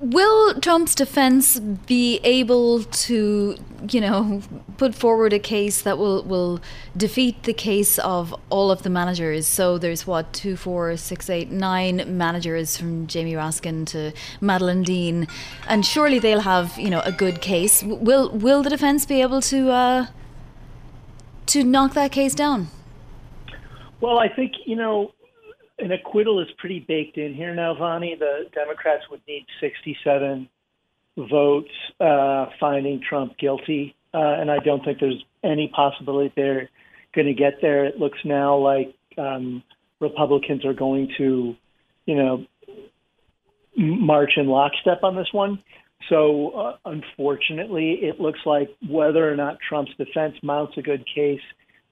Will 0.00 0.60
Trump's 0.60 0.94
defense 0.94 1.58
be 1.60 2.18
able 2.24 2.82
to, 2.82 3.56
you 3.88 4.00
know, 4.00 4.42
put 4.76 4.94
forward 4.94 5.32
a 5.32 5.38
case 5.38 5.82
that 5.82 5.98
will, 5.98 6.22
will 6.24 6.60
defeat 6.96 7.44
the 7.44 7.54
case 7.54 7.98
of 8.00 8.34
all 8.50 8.72
of 8.72 8.82
the 8.82 8.90
managers? 8.90 9.46
So 9.46 9.78
there's 9.78 10.06
what, 10.06 10.32
two, 10.32 10.56
four, 10.56 10.96
six, 10.96 11.30
eight, 11.30 11.50
nine 11.50 12.18
managers 12.18 12.76
from 12.76 13.06
Jamie 13.06 13.34
Raskin 13.34 13.86
to 13.86 14.12
Madeleine 14.40 14.82
Dean. 14.82 15.28
And 15.68 15.86
surely 15.86 16.18
they'll 16.18 16.40
have, 16.40 16.76
you 16.76 16.90
know, 16.90 17.00
a 17.00 17.12
good 17.12 17.40
case. 17.40 17.82
Will 17.82 18.30
will 18.30 18.62
the 18.62 18.70
defense 18.70 19.06
be 19.06 19.22
able 19.22 19.40
to 19.42 19.70
uh, 19.70 20.06
to 21.46 21.62
knock 21.62 21.94
that 21.94 22.10
case 22.10 22.34
down? 22.34 22.68
Well, 24.00 24.18
I 24.18 24.28
think, 24.28 24.52
you 24.66 24.76
know, 24.76 25.14
an 25.78 25.92
acquittal 25.92 26.40
is 26.40 26.48
pretty 26.58 26.80
baked 26.80 27.18
in 27.18 27.34
here 27.34 27.54
now, 27.54 27.74
Vonnie. 27.74 28.16
The 28.18 28.50
Democrats 28.54 29.04
would 29.10 29.22
need 29.26 29.46
67 29.60 30.48
votes 31.16 31.70
uh, 32.00 32.46
finding 32.60 33.00
Trump 33.08 33.36
guilty, 33.38 33.94
uh, 34.12 34.18
and 34.18 34.50
I 34.50 34.58
don't 34.58 34.84
think 34.84 35.00
there's 35.00 35.24
any 35.42 35.70
possibility 35.74 36.32
they're 36.36 36.70
going 37.14 37.26
to 37.26 37.34
get 37.34 37.54
there. 37.60 37.84
It 37.84 37.98
looks 37.98 38.18
now 38.24 38.56
like 38.56 38.94
um, 39.18 39.62
Republicans 40.00 40.64
are 40.64 40.74
going 40.74 41.12
to, 41.18 41.56
you 42.06 42.14
know, 42.16 42.44
march 43.76 44.32
in 44.36 44.46
lockstep 44.46 45.02
on 45.02 45.16
this 45.16 45.32
one. 45.32 45.62
So, 46.08 46.50
uh, 46.50 46.76
unfortunately, 46.84 47.98
it 48.02 48.20
looks 48.20 48.40
like 48.44 48.68
whether 48.86 49.30
or 49.30 49.36
not 49.36 49.58
Trump's 49.66 49.92
defense 49.96 50.34
mounts 50.42 50.74
a 50.76 50.82
good 50.82 51.04
case 51.14 51.40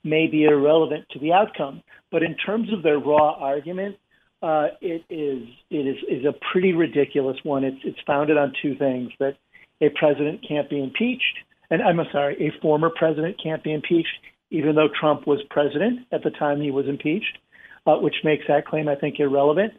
may 0.05 0.27
be 0.27 0.45
irrelevant 0.45 1.07
to 1.11 1.19
the 1.19 1.33
outcome. 1.33 1.83
But 2.11 2.23
in 2.23 2.37
terms 2.37 2.73
of 2.73 2.83
their 2.83 2.99
raw 2.99 3.35
argument, 3.39 3.97
uh, 4.43 4.69
it 4.81 5.05
is 5.09 5.49
it 5.71 5.87
is 5.87 5.97
is 6.09 6.25
a 6.25 6.35
pretty 6.53 6.73
ridiculous 6.73 7.37
one. 7.45 7.65
It's 7.65 7.79
it's 7.85 7.99
founded 8.07 8.37
on 8.37 8.53
two 8.61 8.75
things: 8.77 9.11
that 9.21 9.37
a 9.81 9.89
president 9.91 10.45
can't 10.47 10.69
be 10.69 10.83
impeached, 10.83 11.39
and 11.71 11.81
I'm 11.81 12.01
sorry, 12.13 12.37
a 12.47 12.61
former 12.61 12.91
president 12.91 13.37
can't 13.43 13.63
be 13.63 13.73
impeached, 13.73 14.19
even 14.51 14.75
though 14.75 14.89
Trump 14.99 15.27
was 15.27 15.41
president 15.51 16.01
at 16.11 16.25
the 16.25 16.31
time 16.31 16.61
he 16.61 16.71
was 16.73 16.87
impeached, 16.89 17.39
uh, 17.87 17.97
which 17.97 18.17
makes 18.25 18.45
that 18.49 18.67
claim 18.67 18.89
I 18.89 18.97
think 18.97 19.21
irrelevant, 19.21 19.75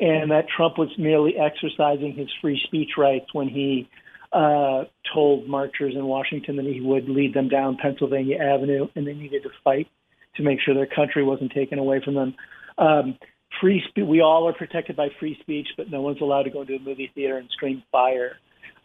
and 0.00 0.30
that 0.32 0.46
Trump 0.54 0.78
was 0.78 0.90
merely 0.98 1.34
exercising 1.36 2.14
his 2.14 2.28
free 2.40 2.60
speech 2.64 2.90
rights 2.98 3.26
when 3.32 3.48
he 3.48 3.88
uh, 4.32 4.84
told 5.12 5.48
marchers 5.48 5.94
in 5.94 6.04
Washington 6.04 6.56
that 6.56 6.66
he 6.66 6.80
would 6.80 7.08
lead 7.08 7.34
them 7.34 7.48
down 7.48 7.76
Pennsylvania 7.80 8.38
Avenue, 8.38 8.88
and 8.94 9.06
they 9.06 9.14
needed 9.14 9.42
to 9.44 9.50
fight 9.64 9.88
to 10.36 10.42
make 10.42 10.60
sure 10.60 10.74
their 10.74 10.86
country 10.86 11.24
wasn't 11.24 11.52
taken 11.52 11.78
away 11.78 12.00
from 12.04 12.14
them. 12.14 12.34
Um, 12.76 13.18
free 13.60 13.82
spe- 13.88 14.06
we 14.06 14.20
all 14.20 14.48
are 14.48 14.52
protected 14.52 14.96
by 14.96 15.08
free 15.18 15.36
speech, 15.40 15.68
but 15.76 15.90
no 15.90 16.00
one's 16.00 16.20
allowed 16.20 16.44
to 16.44 16.50
go 16.50 16.62
into 16.62 16.74
a 16.74 16.78
movie 16.78 17.10
theater 17.14 17.38
and 17.38 17.48
scream 17.50 17.82
fire. 17.90 18.36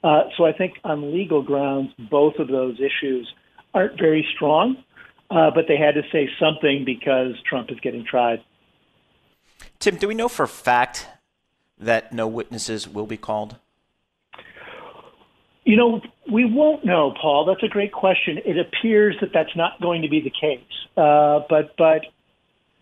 Uh, 0.04 0.24
so 0.38 0.46
I 0.46 0.52
think 0.52 0.74
on 0.84 1.14
legal 1.14 1.42
grounds, 1.42 1.92
both 2.10 2.36
of 2.40 2.48
those 2.48 2.78
issues 2.80 3.32
aren't 3.74 4.00
very 4.00 4.26
strong, 4.36 4.78
uh, 5.30 5.52
but 5.54 5.66
they 5.68 5.78
had 5.78 5.96
to 5.96 6.04
say 6.12 6.30
something 6.40 6.84
because 6.86 7.34
Trump 7.48 7.72
is 7.72 7.80
getting 7.80 8.06
tried. 8.06 8.44
Tim, 9.80 9.96
do 9.96 10.08
we 10.08 10.14
know 10.14 10.28
for 10.28 10.44
a 10.44 10.48
fact 10.48 11.08
that 11.78 12.14
no 12.14 12.28
witnesses 12.28 12.88
will 12.88 13.08
be 13.08 13.18
called? 13.18 13.58
You 15.66 15.78
know, 15.78 16.02
we 16.32 16.46
won't 16.46 16.86
know, 16.86 17.14
Paul. 17.20 17.46
That's 17.46 17.64
a 17.64 17.72
great 17.72 17.94
question. 17.94 18.40
It 18.46 18.58
appears 18.58 19.16
that 19.22 19.30
that's 19.34 19.56
not 19.56 19.82
going 19.82 20.02
to 20.02 20.10
be 20.10 20.20
the 20.20 20.30
case, 20.30 20.60
uh, 20.98 21.40
but 21.50 21.76
but 21.78 22.02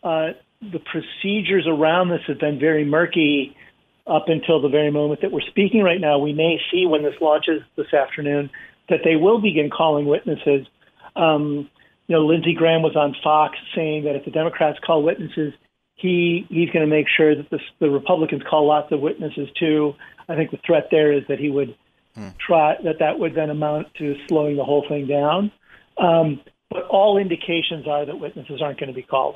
uh, 0.03 0.33
the 0.61 0.79
procedures 0.79 1.67
around 1.67 2.09
this 2.09 2.21
have 2.27 2.39
been 2.39 2.59
very 2.59 2.85
murky 2.85 3.55
up 4.07 4.25
until 4.27 4.61
the 4.61 4.69
very 4.69 4.91
moment 4.91 5.21
that 5.21 5.31
we're 5.31 5.41
speaking 5.41 5.83
right 5.83 6.01
now. 6.01 6.17
We 6.17 6.33
may 6.33 6.57
see 6.71 6.85
when 6.87 7.03
this 7.03 7.13
launches 7.21 7.61
this 7.77 7.93
afternoon 7.93 8.49
that 8.89 8.99
they 9.03 9.15
will 9.15 9.39
begin 9.39 9.69
calling 9.69 10.05
witnesses. 10.05 10.65
Um, 11.15 11.69
you 12.07 12.15
know, 12.15 12.25
Lindsey 12.25 12.53
Graham 12.53 12.81
was 12.81 12.95
on 12.95 13.15
Fox 13.23 13.57
saying 13.75 14.05
that 14.05 14.15
if 14.15 14.25
the 14.25 14.31
Democrats 14.31 14.79
call 14.85 15.03
witnesses, 15.03 15.53
he 15.95 16.45
he's 16.49 16.69
going 16.71 16.87
to 16.87 16.93
make 16.93 17.05
sure 17.15 17.35
that 17.35 17.49
the, 17.49 17.59
the 17.79 17.89
Republicans 17.89 18.41
call 18.49 18.67
lots 18.67 18.91
of 18.91 18.99
witnesses 18.99 19.49
too. 19.57 19.93
I 20.27 20.35
think 20.35 20.51
the 20.51 20.59
threat 20.65 20.87
there 20.91 21.13
is 21.13 21.23
that 21.29 21.39
he 21.39 21.49
would 21.49 21.75
hmm. 22.15 22.29
try 22.45 22.75
that 22.83 22.99
that 22.99 23.19
would 23.19 23.35
then 23.35 23.49
amount 23.49 23.93
to 23.95 24.15
slowing 24.27 24.57
the 24.57 24.63
whole 24.63 24.85
thing 24.87 25.07
down. 25.07 25.51
Um, 25.97 26.41
but 26.69 26.83
all 26.87 27.17
indications 27.17 27.87
are 27.87 28.05
that 28.05 28.19
witnesses 28.19 28.61
aren't 28.61 28.79
going 28.79 28.87
to 28.87 28.95
be 28.95 29.03
called. 29.03 29.35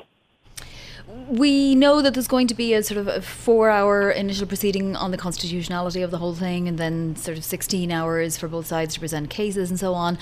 We 1.28 1.76
know 1.76 2.02
that 2.02 2.14
there's 2.14 2.26
going 2.26 2.48
to 2.48 2.54
be 2.54 2.74
a 2.74 2.82
sort 2.82 2.98
of 2.98 3.06
a 3.06 3.22
four 3.22 3.70
hour 3.70 4.10
initial 4.10 4.46
proceeding 4.46 4.96
on 4.96 5.12
the 5.12 5.16
constitutionality 5.16 6.02
of 6.02 6.10
the 6.10 6.18
whole 6.18 6.34
thing, 6.34 6.66
and 6.66 6.78
then 6.78 7.14
sort 7.14 7.38
of 7.38 7.44
16 7.44 7.92
hours 7.92 8.36
for 8.36 8.48
both 8.48 8.66
sides 8.66 8.94
to 8.94 9.00
present 9.00 9.30
cases 9.30 9.70
and 9.70 9.78
so 9.78 9.94
on. 9.94 10.18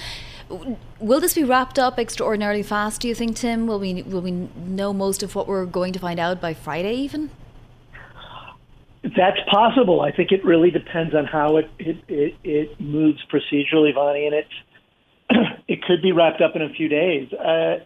Will 1.00 1.20
this 1.20 1.34
be 1.34 1.44
wrapped 1.44 1.78
up 1.78 1.98
extraordinarily 1.98 2.62
fast, 2.62 3.00
do 3.00 3.08
you 3.08 3.14
think, 3.14 3.36
Tim? 3.36 3.66
Will 3.66 3.78
we, 3.78 4.02
will 4.02 4.20
we 4.20 4.32
know 4.32 4.92
most 4.92 5.22
of 5.22 5.34
what 5.34 5.48
we're 5.48 5.64
going 5.64 5.94
to 5.94 5.98
find 5.98 6.20
out 6.20 6.38
by 6.38 6.52
Friday, 6.52 6.94
even? 6.96 7.30
That's 9.04 9.38
possible. 9.50 10.00
I 10.00 10.12
think 10.12 10.32
it 10.32 10.42
really 10.44 10.70
depends 10.70 11.14
on 11.14 11.26
how 11.26 11.58
it 11.58 11.70
it, 11.78 11.96
it, 12.08 12.34
it 12.42 12.80
moves 12.80 13.22
procedurally, 13.30 13.94
Vonnie, 13.94 14.26
and 14.26 14.34
it's 14.34 15.58
it 15.68 15.82
could 15.82 16.00
be 16.00 16.12
wrapped 16.12 16.40
up 16.40 16.56
in 16.56 16.62
a 16.62 16.70
few 16.70 16.88
days. 16.88 17.30
Uh, 17.32 17.80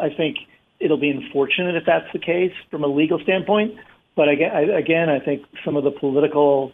I 0.00 0.08
think 0.16 0.38
it'll 0.80 0.98
be 0.98 1.10
unfortunate 1.10 1.76
if 1.76 1.84
that's 1.86 2.12
the 2.12 2.18
case 2.18 2.52
from 2.72 2.82
a 2.82 2.88
legal 2.88 3.20
standpoint, 3.20 3.76
but 4.16 4.28
again, 4.28 4.50
I, 4.52 4.62
again, 4.62 5.08
I 5.08 5.20
think 5.20 5.44
some 5.64 5.76
of 5.76 5.84
the 5.84 5.92
political 5.92 6.72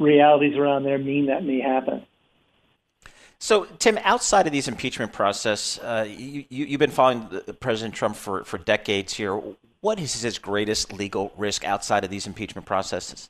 realities 0.00 0.56
around 0.56 0.82
there 0.82 0.98
mean 0.98 1.26
that 1.26 1.44
may 1.44 1.60
happen. 1.60 2.04
So, 3.38 3.66
Tim, 3.78 3.98
outside 4.02 4.46
of 4.46 4.52
these 4.52 4.66
impeachment 4.66 5.12
process, 5.12 5.78
uh, 5.78 6.06
you, 6.08 6.44
you, 6.48 6.66
have 6.70 6.80
been 6.80 6.90
following 6.90 7.28
President 7.60 7.94
Trump 7.94 8.16
for, 8.16 8.44
for 8.44 8.58
decades 8.58 9.14
here. 9.14 9.40
What 9.82 10.00
is 10.00 10.20
his 10.22 10.38
greatest 10.38 10.92
legal 10.92 11.32
risk 11.36 11.64
outside 11.64 12.02
of 12.02 12.10
these 12.10 12.26
impeachment 12.26 12.66
processes? 12.66 13.28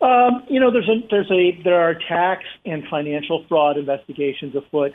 Um, 0.00 0.44
you 0.48 0.60
know, 0.60 0.70
there's 0.70 0.88
a 0.88 1.06
there's 1.10 1.30
a 1.30 1.62
there 1.62 1.80
are 1.80 1.94
tax 1.94 2.44
and 2.64 2.84
financial 2.90 3.44
fraud 3.48 3.78
investigations 3.78 4.54
afoot 4.54 4.92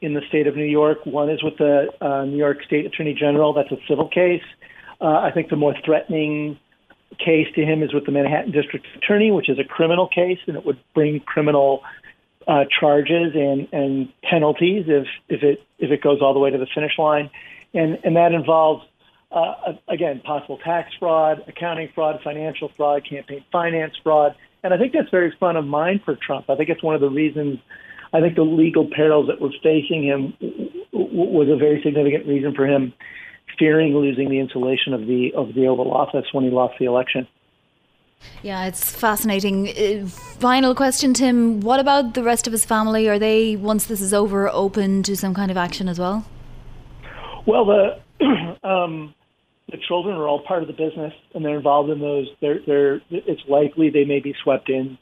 in 0.00 0.14
the 0.14 0.22
state 0.28 0.46
of 0.46 0.56
New 0.56 0.64
York. 0.64 0.98
One 1.04 1.30
is 1.30 1.42
with 1.42 1.56
the 1.58 1.88
uh, 2.00 2.24
New 2.24 2.36
York 2.36 2.62
State 2.64 2.86
Attorney 2.86 3.14
General. 3.14 3.52
That's 3.52 3.70
a 3.70 3.78
civil 3.88 4.08
case. 4.08 4.42
Uh, 5.00 5.20
I 5.20 5.30
think 5.32 5.50
the 5.50 5.56
more 5.56 5.74
threatening 5.84 6.58
case 7.18 7.46
to 7.54 7.62
him 7.62 7.82
is 7.82 7.92
with 7.92 8.06
the 8.06 8.12
Manhattan 8.12 8.52
District 8.52 8.86
Attorney, 8.96 9.30
which 9.30 9.48
is 9.48 9.58
a 9.58 9.64
criminal 9.64 10.08
case, 10.08 10.38
and 10.46 10.56
it 10.56 10.64
would 10.64 10.78
bring 10.94 11.20
criminal 11.20 11.82
uh, 12.48 12.64
charges 12.78 13.32
and, 13.34 13.68
and 13.72 14.08
penalties 14.22 14.84
if 14.88 15.06
if 15.28 15.42
it 15.42 15.62
if 15.78 15.90
it 15.90 16.02
goes 16.02 16.20
all 16.20 16.34
the 16.34 16.40
way 16.40 16.50
to 16.50 16.58
the 16.58 16.66
finish 16.74 16.98
line, 16.98 17.30
and 17.74 17.98
and 18.04 18.16
that 18.16 18.32
involves 18.32 18.84
uh, 19.32 19.72
again, 19.88 20.20
possible 20.20 20.58
tax 20.58 20.90
fraud, 20.98 21.42
accounting 21.46 21.88
fraud, 21.94 22.20
financial 22.24 22.70
fraud, 22.76 23.02
campaign 23.08 23.44
finance 23.52 23.94
fraud. 24.02 24.34
And 24.62 24.74
I 24.74 24.78
think 24.78 24.92
that's 24.92 25.10
very 25.10 25.34
front 25.38 25.56
of 25.56 25.64
mind 25.64 26.00
for 26.04 26.16
Trump. 26.16 26.50
I 26.50 26.56
think 26.56 26.68
it's 26.68 26.82
one 26.82 26.94
of 26.94 27.00
the 27.00 27.10
reasons, 27.10 27.58
I 28.12 28.20
think 28.20 28.34
the 28.34 28.42
legal 28.42 28.88
perils 28.94 29.28
that 29.28 29.40
were 29.40 29.52
facing 29.62 30.04
him 30.04 30.34
was 30.92 31.48
a 31.48 31.56
very 31.56 31.80
significant 31.82 32.26
reason 32.26 32.54
for 32.54 32.66
him 32.66 32.92
fearing 33.58 33.94
losing 33.94 34.30
the 34.30 34.38
insulation 34.38 34.94
of 34.94 35.06
the 35.06 35.32
of 35.34 35.54
the 35.54 35.66
Oval 35.66 35.92
Office 35.92 36.26
when 36.32 36.44
he 36.44 36.50
lost 36.50 36.74
the 36.78 36.86
election. 36.86 37.26
Yeah, 38.42 38.66
it's 38.66 38.90
fascinating. 38.90 39.68
Uh, 39.68 40.06
final 40.06 40.74
question, 40.74 41.14
Tim. 41.14 41.60
What 41.60 41.80
about 41.80 42.14
the 42.14 42.22
rest 42.22 42.46
of 42.46 42.52
his 42.52 42.64
family? 42.64 43.08
Are 43.08 43.18
they, 43.18 43.56
once 43.56 43.86
this 43.86 44.00
is 44.00 44.12
over, 44.12 44.48
open 44.48 45.02
to 45.04 45.16
some 45.16 45.32
kind 45.32 45.50
of 45.50 45.56
action 45.56 45.88
as 45.88 45.98
well? 45.98 46.26
Well, 47.46 47.64
the 47.64 48.58
um, 48.62 49.14
the 49.70 49.78
children 49.88 50.16
are 50.16 50.26
all 50.26 50.40
part 50.40 50.62
of 50.62 50.68
the 50.68 50.74
business 50.74 51.12
and 51.34 51.44
they're 51.44 51.56
involved 51.56 51.90
in 51.90 52.00
those. 52.00 52.28
They're, 52.40 52.60
they're, 52.66 53.00
it's 53.10 53.42
likely 53.48 53.90
they 53.90 54.04
may 54.04 54.20
be 54.20 54.34
swept 54.42 54.68
in, 54.68 54.98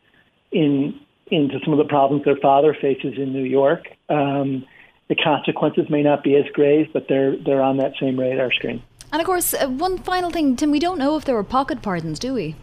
in 0.53 1.01
into 1.31 1.59
some 1.65 1.75
of 1.75 1.79
the 1.79 1.85
problems 1.85 2.25
their 2.25 2.37
father 2.37 2.75
faces 2.81 3.15
in 3.19 3.33
New 3.33 3.45
York. 3.45 3.87
Um, 4.09 4.65
the 5.09 5.15
consequences 5.15 5.87
may 5.91 6.03
not 6.03 6.23
be 6.23 6.37
as 6.37 6.45
grave, 6.53 6.89
but 6.93 7.07
they're 7.09 7.37
they're 7.37 7.63
on 7.63 7.79
that 7.79 7.93
same 8.01 8.19
radar 8.19 8.53
screen. 8.53 8.83
And 9.13 9.21
of 9.21 9.27
course, 9.27 9.55
uh, 9.55 9.69
one 9.69 9.99
final 9.99 10.31
thing, 10.31 10.57
Tim, 10.57 10.71
we 10.71 10.79
don't 10.79 10.99
know 10.99 11.17
if 11.17 11.25
there 11.25 11.35
were 11.35 11.45
pocket 11.45 11.81
pardons, 11.81 12.19
do 12.19 12.35
we? 12.35 12.57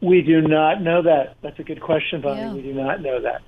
We 0.00 0.22
do 0.22 0.40
not 0.40 0.82
know 0.82 1.02
that. 1.02 1.36
That's 1.42 1.58
a 1.60 1.62
good 1.62 1.80
question, 1.80 2.22
Vonnie. 2.22 2.40
Yeah. 2.40 2.52
We 2.52 2.62
do 2.62 2.72
not 2.72 3.00
know 3.00 3.20
that. 3.20 3.42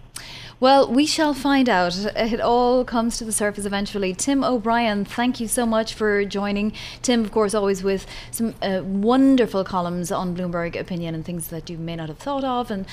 Well, 0.64 0.90
we 0.90 1.05
shall 1.05 1.35
find 1.35 1.68
out. 1.68 1.94
It 2.16 2.40
all 2.40 2.87
comes 2.87 3.18
to 3.18 3.24
the 3.27 3.33
surface 3.33 3.66
eventually. 3.66 4.14
Tim 4.14 4.42
O'Brien, 4.42 5.05
thank 5.05 5.38
you 5.38 5.46
so 5.46 5.66
much 5.66 5.92
for 5.92 6.24
joining. 6.24 6.72
Tim, 7.03 7.22
of 7.22 7.31
course, 7.33 7.53
always 7.53 7.83
with 7.83 8.07
some 8.31 8.55
uh, 8.62 8.81
wonderful 8.83 9.62
columns 9.62 10.11
on 10.11 10.35
Bloomberg 10.35 10.74
Opinion 10.81 11.14
and 11.14 11.22
things 11.22 11.48
that 11.48 11.68
you 11.68 11.77
may 11.77 11.96
not 11.96 12.09
have 12.09 12.16
thought 12.16 12.44
of, 12.44 12.70
and 12.70 12.87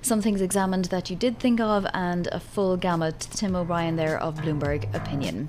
some 0.00 0.22
things 0.22 0.40
examined 0.40 0.84
that 0.84 1.10
you 1.10 1.16
did 1.16 1.40
think 1.40 1.58
of, 1.58 1.84
and 1.92 2.28
a 2.28 2.38
full 2.38 2.76
gamut. 2.76 3.18
Tim 3.18 3.56
O'Brien 3.56 3.96
there 3.96 4.16
of 4.16 4.36
Bloomberg 4.36 4.94
Opinion. 4.94 5.48